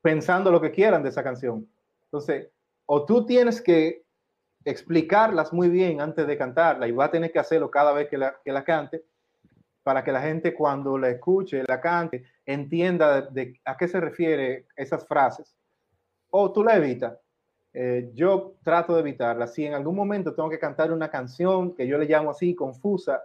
[0.07, 1.67] pensando lo que quieran de esa canción.
[2.05, 2.47] Entonces,
[2.85, 4.05] o tú tienes que
[4.63, 8.17] explicarlas muy bien antes de cantarla y va a tener que hacerlo cada vez que
[8.17, 9.03] la, cante
[9.83, 14.67] para que la gente cuando la escuche, la cante, entienda de, a qué se refiere
[14.77, 15.53] esas frases.
[16.29, 17.19] O tú la evitas.
[17.73, 19.45] Eh, yo trato de evitarla.
[19.45, 23.23] Si en algún momento tengo que cantar una canción que yo le llamo así, confusa,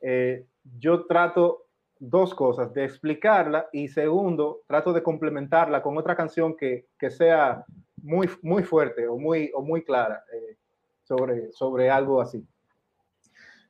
[0.00, 0.44] eh,
[0.76, 1.63] yo trato
[2.08, 7.64] dos cosas, de explicarla y segundo, trato de complementarla con otra canción que, que sea
[8.02, 10.56] muy, muy fuerte o muy, o muy clara eh,
[11.02, 12.46] sobre, sobre algo así.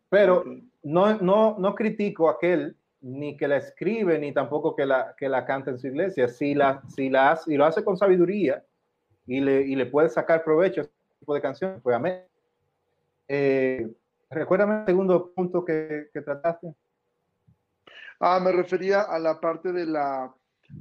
[0.09, 0.45] Pero
[0.83, 5.29] no, no, no critico a aquel ni que la escribe, ni tampoco que la, que
[5.29, 6.27] la canta en su iglesia.
[6.27, 8.65] Si, la, si la hace, y lo hace con sabiduría
[9.27, 12.23] y le, y le puede sacar provecho a este tipo de canciones, pues amén.
[13.29, 13.89] Eh,
[14.31, 16.75] recuérdame el segundo punto que, que trataste.
[18.21, 20.35] Ah, me refería a la parte de la,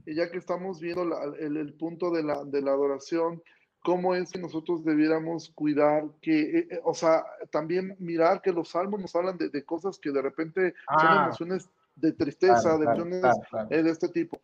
[0.05, 1.03] ya que estamos viendo
[1.39, 3.41] el, punto de la, de la adoración,
[3.83, 8.69] cómo es que nosotros debiéramos cuidar que, eh, eh, o sea, también mirar que los
[8.69, 11.23] salmos nos hablan de, cosas que de repente son ah.
[11.25, 13.23] emociones de tristeza, de emociones
[13.69, 14.41] eh, de este tipo.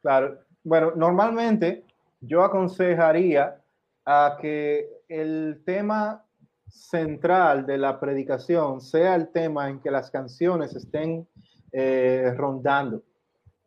[0.00, 1.84] Claro, bueno, normalmente
[2.20, 3.60] yo aconsejaría
[4.04, 6.24] a que el tema
[6.66, 11.28] central de la predicación sea el tema en que las canciones estén
[11.72, 13.02] eh, rondando.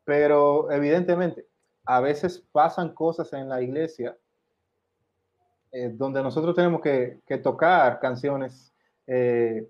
[0.03, 1.45] Pero evidentemente,
[1.85, 4.17] a veces pasan cosas en la iglesia
[5.71, 8.73] eh, donde nosotros tenemos que, tocar canciones
[9.07, 9.69] eh,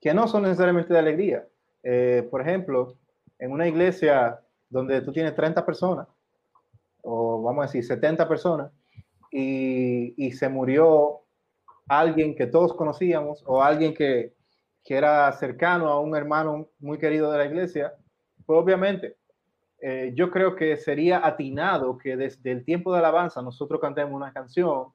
[0.00, 1.46] que no son necesariamente de alegría.
[2.30, 2.96] por ejemplo,
[3.38, 6.06] en una iglesia donde tú tienes 30 personas,
[7.02, 8.72] o vamos a decir 70 personas,
[9.30, 11.22] y se murió
[11.88, 14.34] alguien que todos conocíamos o alguien que,
[14.88, 17.92] que, era cercano a un hermano muy querido de la iglesia,
[18.46, 19.16] pues obviamente
[19.80, 24.32] eh, yo creo que sería atinado que desde el tiempo de alabanza nosotros cantemos una
[24.32, 24.86] canción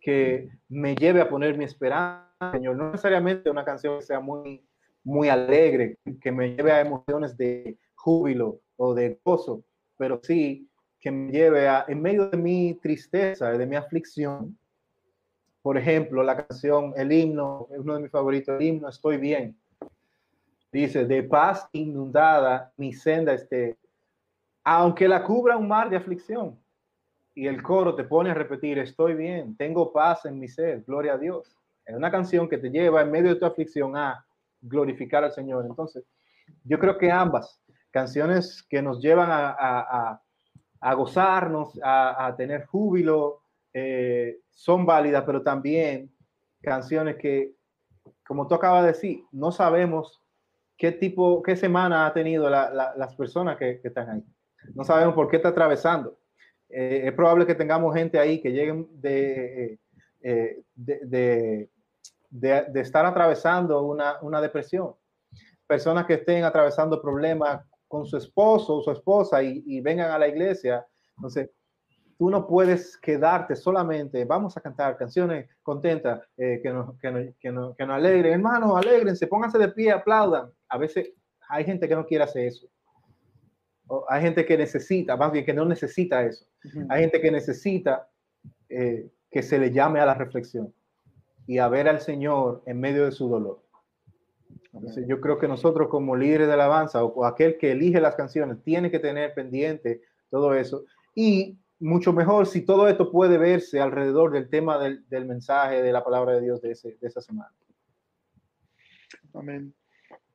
[0.00, 2.76] que me lleve a poner mi esperanza, Señor.
[2.76, 4.64] No necesariamente una canción que sea muy,
[5.02, 9.64] muy alegre, que me lleve a emociones de júbilo o de gozo,
[9.98, 10.70] pero sí
[11.00, 14.56] que me lleve a, en medio de mi tristeza, de mi aflicción,
[15.66, 19.58] por ejemplo, la canción, el himno, uno de mis favoritos, el himno Estoy bien.
[20.70, 23.76] Dice, de paz inundada mi senda esté,
[24.62, 26.56] aunque la cubra un mar de aflicción.
[27.34, 31.14] Y el coro te pone a repetir, estoy bien, tengo paz en mi ser, gloria
[31.14, 31.58] a Dios.
[31.84, 34.24] Es una canción que te lleva en medio de tu aflicción a
[34.60, 35.66] glorificar al Señor.
[35.68, 36.04] Entonces,
[36.62, 37.60] yo creo que ambas
[37.90, 40.22] canciones que nos llevan a,
[40.94, 43.40] gozarnos, a, tener júbilo,
[43.78, 46.10] eh, son válidas, pero también
[46.62, 47.52] canciones que,
[48.26, 50.22] como tú acabas de decir, no sabemos
[50.78, 54.24] qué tipo, qué semana ha tenido las personas que, están ahí.
[54.74, 56.18] No sabemos por qué está atravesando.
[56.70, 59.78] Eh, es probable que tengamos gente ahí que lleguen de,
[60.22, 61.68] eh, de,
[62.30, 64.94] de, estar atravesando una, una, depresión.
[65.66, 70.18] Personas que estén atravesando problemas con su esposo o su esposa y, y vengan a
[70.18, 70.86] la iglesia.
[71.18, 71.50] Entonces,
[72.18, 77.52] tú no puedes quedarte solamente, vamos a cantar canciones contentas, eh, que, nos, que, que,
[77.52, 78.32] nos, que nos alegren.
[78.32, 80.50] Hermanos, alegrense, pónganse de pie, aplaudan.
[80.68, 81.10] A veces
[81.48, 82.66] hay gente que no quiere hacer eso.
[83.88, 86.46] O hay gente que necesita, más bien que no necesita eso.
[86.88, 88.08] Hay gente que necesita
[88.68, 90.74] eh, que se le llame a la reflexión
[91.46, 93.62] y a ver al Señor en medio de su dolor.
[94.72, 98.62] Entonces, yo creo que nosotros como líderes de alabanza o aquel que elige las canciones
[98.62, 104.32] tiene que tener pendiente todo eso y mucho mejor si todo esto puede verse alrededor
[104.32, 107.52] del tema del, mensaje de la palabra de Dios de, ese, de esa semana.
[109.34, 109.74] Amén.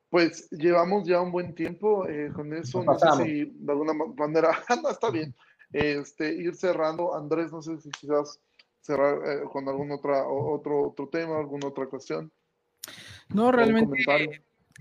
[0.10, 2.84] Pues llevamos ya un buen tiempo eh, con eso.
[2.84, 4.50] No sé si de alguna manera,
[4.84, 5.34] no, está bien.
[5.72, 7.16] Este, ir cerrando.
[7.16, 8.40] Andrés, no sé si quizás
[8.82, 12.32] cerrar eh, con algún otra, otro, otro tema, alguna otra cuestión.
[13.30, 14.04] No, realmente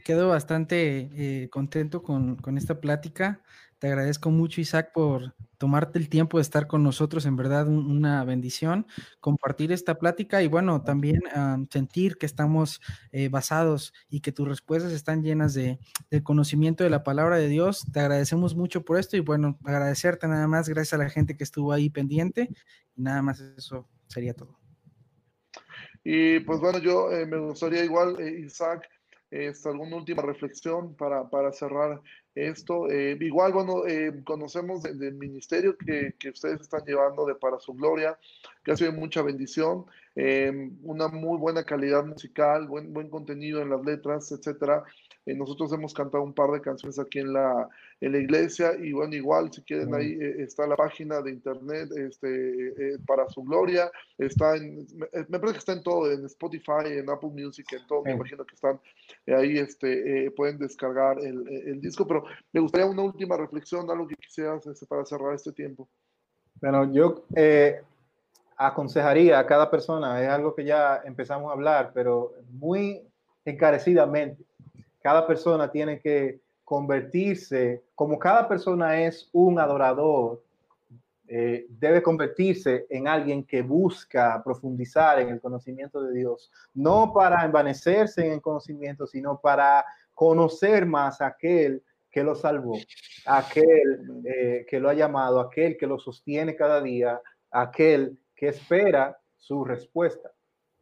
[0.04, 3.40] quedo bastante eh, contento con, con, esta plática.
[3.78, 7.26] Te agradezco mucho, Isaac, por tomarte el tiempo de estar con nosotros.
[7.26, 8.86] En verdad, una bendición
[9.20, 11.20] compartir esta plática y bueno, también
[11.70, 12.80] sentir que estamos
[13.12, 15.78] eh, basados y que tus respuestas están llenas de,
[16.22, 17.84] conocimiento de la palabra de Dios.
[17.92, 20.66] Te agradecemos mucho por esto y bueno, agradecerte nada más.
[20.66, 22.48] Gracias a la gente que estuvo ahí pendiente.
[22.96, 24.58] Y nada más eso sería todo.
[26.02, 28.88] Y pues bueno, yo eh, me gustaría igual, eh, Isaac,
[29.64, 32.00] alguna última reflexión para, para cerrar
[32.34, 32.90] esto.
[32.90, 37.74] Eh, igual, bueno, eh, conocemos del ministerio que, que, ustedes están llevando de Para Su
[37.74, 38.18] Gloria,
[38.64, 43.70] que ha sido mucha bendición, eh, una muy buena calidad musical, buen, buen contenido en
[43.70, 44.84] las letras, etcétera.
[45.30, 47.68] Eh, nosotros hemos cantado un par de canciones aquí en la,
[48.00, 51.90] en la iglesia y bueno, igual si quieren ahí eh, está la página de internet
[51.96, 54.86] este, eh, para su gloria, está en,
[55.28, 58.44] me, parece que está en todo, en Spotify, en Apple Music, en todo, me imagino
[58.44, 58.80] que están
[59.28, 64.16] ahí, este, pueden descargar el, el, disco, pero me gustaría una última reflexión, algo que
[64.16, 65.88] quisieras este, para cerrar este tiempo.
[66.60, 67.24] Bueno, yo
[68.56, 73.02] aconsejaría a cada persona, es algo que ya empezamos a hablar, pero muy
[73.44, 74.44] encarecidamente,
[75.00, 80.42] cada persona tiene que convertirse, como cada persona es un adorador,
[81.32, 87.44] eh, debe convertirse en alguien que busca profundizar en el conocimiento de Dios, no para
[87.44, 92.76] envanecerse en el conocimiento, sino para conocer más a aquel que lo salvó,
[93.26, 97.20] aquel eh, que lo ha llamado, aquel que lo sostiene cada día,
[97.50, 100.32] aquel que espera su respuesta.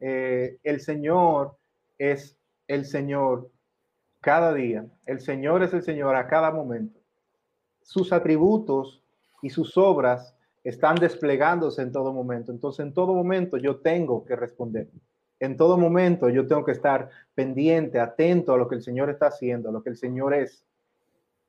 [0.00, 1.58] Eh, el Señor
[1.98, 3.50] es el Señor
[4.28, 4.84] cada día.
[5.06, 7.00] El Señor es el Señor a cada momento.
[7.80, 9.02] Sus atributos
[9.40, 12.52] y sus obras están desplegándose en todo momento.
[12.52, 14.90] Entonces, en todo momento yo tengo que responder.
[15.40, 19.28] En todo momento yo tengo que estar pendiente, atento a lo que el Señor está
[19.28, 20.62] haciendo, a lo que el Señor es.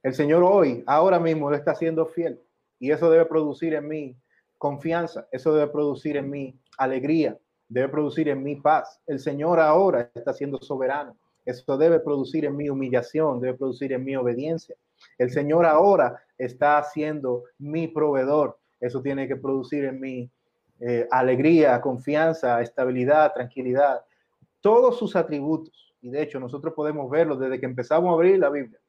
[0.02, 2.40] El Señor hoy, ahora mismo, lo está haciendo fiel.
[2.80, 4.16] Y eso debe producir en mí
[4.58, 9.02] confianza, eso debe producir en mí alegría, debe producir en mí paz.
[9.06, 11.18] El Señor ahora está siendo soberano.
[11.50, 14.76] Eso debe producir en mí humillación, debe producir en mí obediencia.
[15.18, 18.60] El Señor ahora está siendo mi proveedor.
[18.80, 20.30] Eso tiene que producir en mí
[20.80, 24.02] eh, alegría, confianza, estabilidad, tranquilidad.
[24.62, 25.96] Todos sus atributos.
[26.04, 28.80] Y de hecho, nosotros podemos verlo desde que empezamos a abrir la Biblia.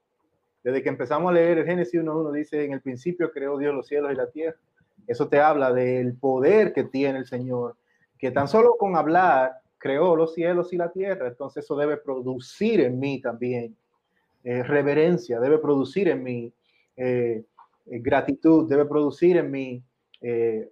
[0.63, 3.87] Desde que empezamos a leer el Génesis 1.1 dice, en el principio creó Dios los
[3.87, 4.59] cielos y la tierra.
[5.07, 7.77] Eso te habla del poder que tiene el Señor,
[8.19, 11.27] que tan solo con hablar creó los cielos y la tierra.
[11.27, 13.75] Entonces eso debe producir en mí también
[14.45, 16.53] eh, reverencia, debe producir en mí
[16.97, 17.43] eh,
[17.87, 19.83] eh, gratitud, debe producir en mí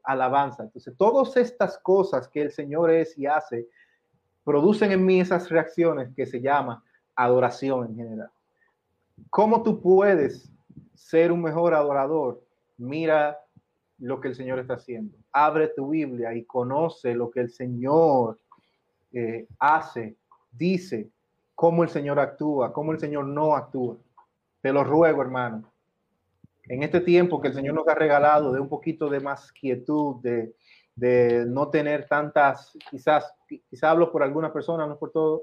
[0.02, 0.64] alabanza.
[0.64, 3.66] Entonces todas estas cosas que el Señor es y hace,
[4.44, 6.84] producen en mí esas reacciones que se llama
[7.16, 8.30] adoración en general.
[9.30, 10.52] ¿Cómo tú puedes
[10.94, 12.44] ser un mejor adorador?
[12.76, 13.38] Mira
[13.98, 15.16] lo que el Señor está haciendo.
[15.32, 18.38] Abre tu Biblia y conoce lo que el Señor
[19.12, 20.16] eh, hace,
[20.50, 21.10] dice,
[21.54, 23.96] cómo el Señor actúa, cómo el Señor no actúa.
[24.60, 25.64] Te lo ruego, hermano.
[26.64, 30.16] En este tiempo que el Señor nos ha regalado de un poquito de más quietud,
[30.22, 30.54] de,
[31.46, 35.42] no tener tantas, quizás, quizás hablo por algunas personas, no por todo,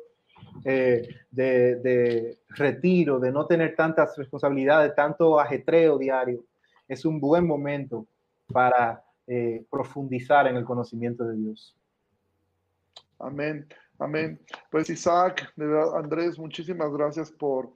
[0.63, 6.43] eh, de, de, retiro, de no tener tantas responsabilidades, tanto ajetreo diario,
[6.87, 8.05] es un buen momento
[8.51, 11.75] para eh, profundizar en el conocimiento de Dios.
[13.19, 13.67] Amén,
[13.99, 14.39] amén.
[14.69, 15.53] Pues Isaac,
[15.95, 17.73] Andrés, muchísimas gracias por,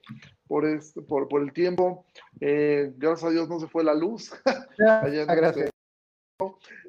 [0.47, 2.05] por, este, por, por el tiempo.
[2.41, 4.31] Eh, gracias a Dios no se fue la luz.
[4.77, 5.69] gracias.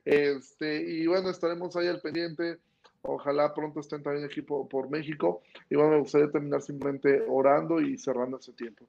[0.05, 2.59] Este, y bueno, estaremos ahí al pendiente.
[3.03, 5.43] Ojalá pronto estén también aquí por, México.
[5.71, 8.87] Y bueno, me gustaría terminar simplemente orando y cerrando ese tiempo.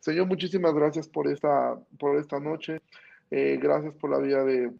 [0.00, 2.82] Señor, muchísimas gracias por esta, por esta noche.
[3.30, 4.70] Eh, gracias por la vida de,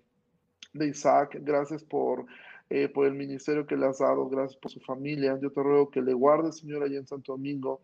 [0.74, 1.39] de Isaac.
[1.41, 2.26] Gracias por
[2.70, 5.38] eh, por el ministerio que le has dado, gracias por su familia.
[5.40, 7.80] Yo te ruego que le guardes, Señor, allá en Santo Domingo,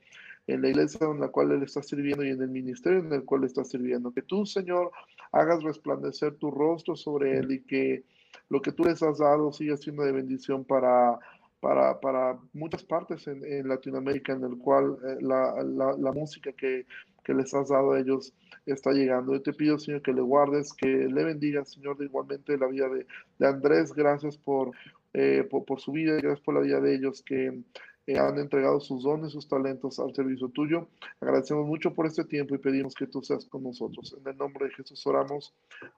[0.46, 3.24] en la iglesia en la cual él está sirviendo y en el ministerio en el
[3.24, 4.10] cual está sirviendo.
[4.12, 4.90] Que tú, Señor,
[5.32, 8.04] hagas resplandecer tu rostro sobre él y que
[8.48, 11.18] lo que tú les has dado siga siendo de bendición para,
[11.60, 15.54] para, para muchas partes en, Latinoamérica, en el cual eh, la,
[15.98, 16.86] la, música que,
[17.22, 18.32] que, les has dado a ellos
[18.66, 19.34] está llegando.
[19.34, 22.88] Yo te pido, Señor, que le guardes, que le bendiga, Señor, de igualmente la vida
[22.88, 23.06] de,
[23.38, 23.92] de Andrés.
[23.92, 24.72] Gracias por,
[25.12, 27.62] eh, por, su vida y gracias por la vida de ellos que
[28.06, 30.88] eh, han entregado sus dones, sus talentos al servicio tuyo.
[31.20, 34.16] Agradecemos mucho por este tiempo y pedimos que tú seas con nosotros.
[34.18, 35.54] En el nombre de Jesús oramos.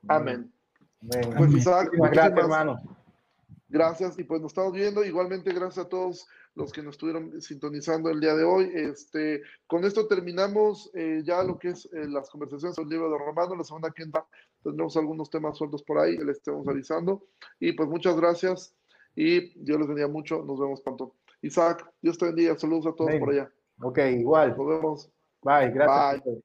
[0.09, 0.51] Amén.
[1.37, 2.81] Pues Isaac, gracias, hermano.
[3.73, 5.03] Gracias y pues nos estamos viendo.
[5.03, 8.71] Igualmente gracias a todos los que nos estuvieron sintonizando el día de hoy.
[8.75, 13.17] Este, con esto terminamos eh, ya lo que es eh, las conversaciones del libro de
[13.17, 13.57] Romano.
[13.57, 14.27] La semana que entra
[14.63, 17.25] tendremos algunos temas sueltos por ahí, les estamos avisando.
[17.59, 18.75] Y pues muchas gracias
[19.17, 20.45] y Dios les bendiga mucho.
[20.45, 21.15] Nos vemos pronto.
[21.41, 22.59] Isaac, Dios te bendiga.
[22.59, 23.51] Saludos a todos por allá.
[23.81, 24.55] Ok, igual.
[24.55, 25.11] Nos vemos.
[25.43, 26.23] Bye, gracias.
[26.25, 26.43] Bye.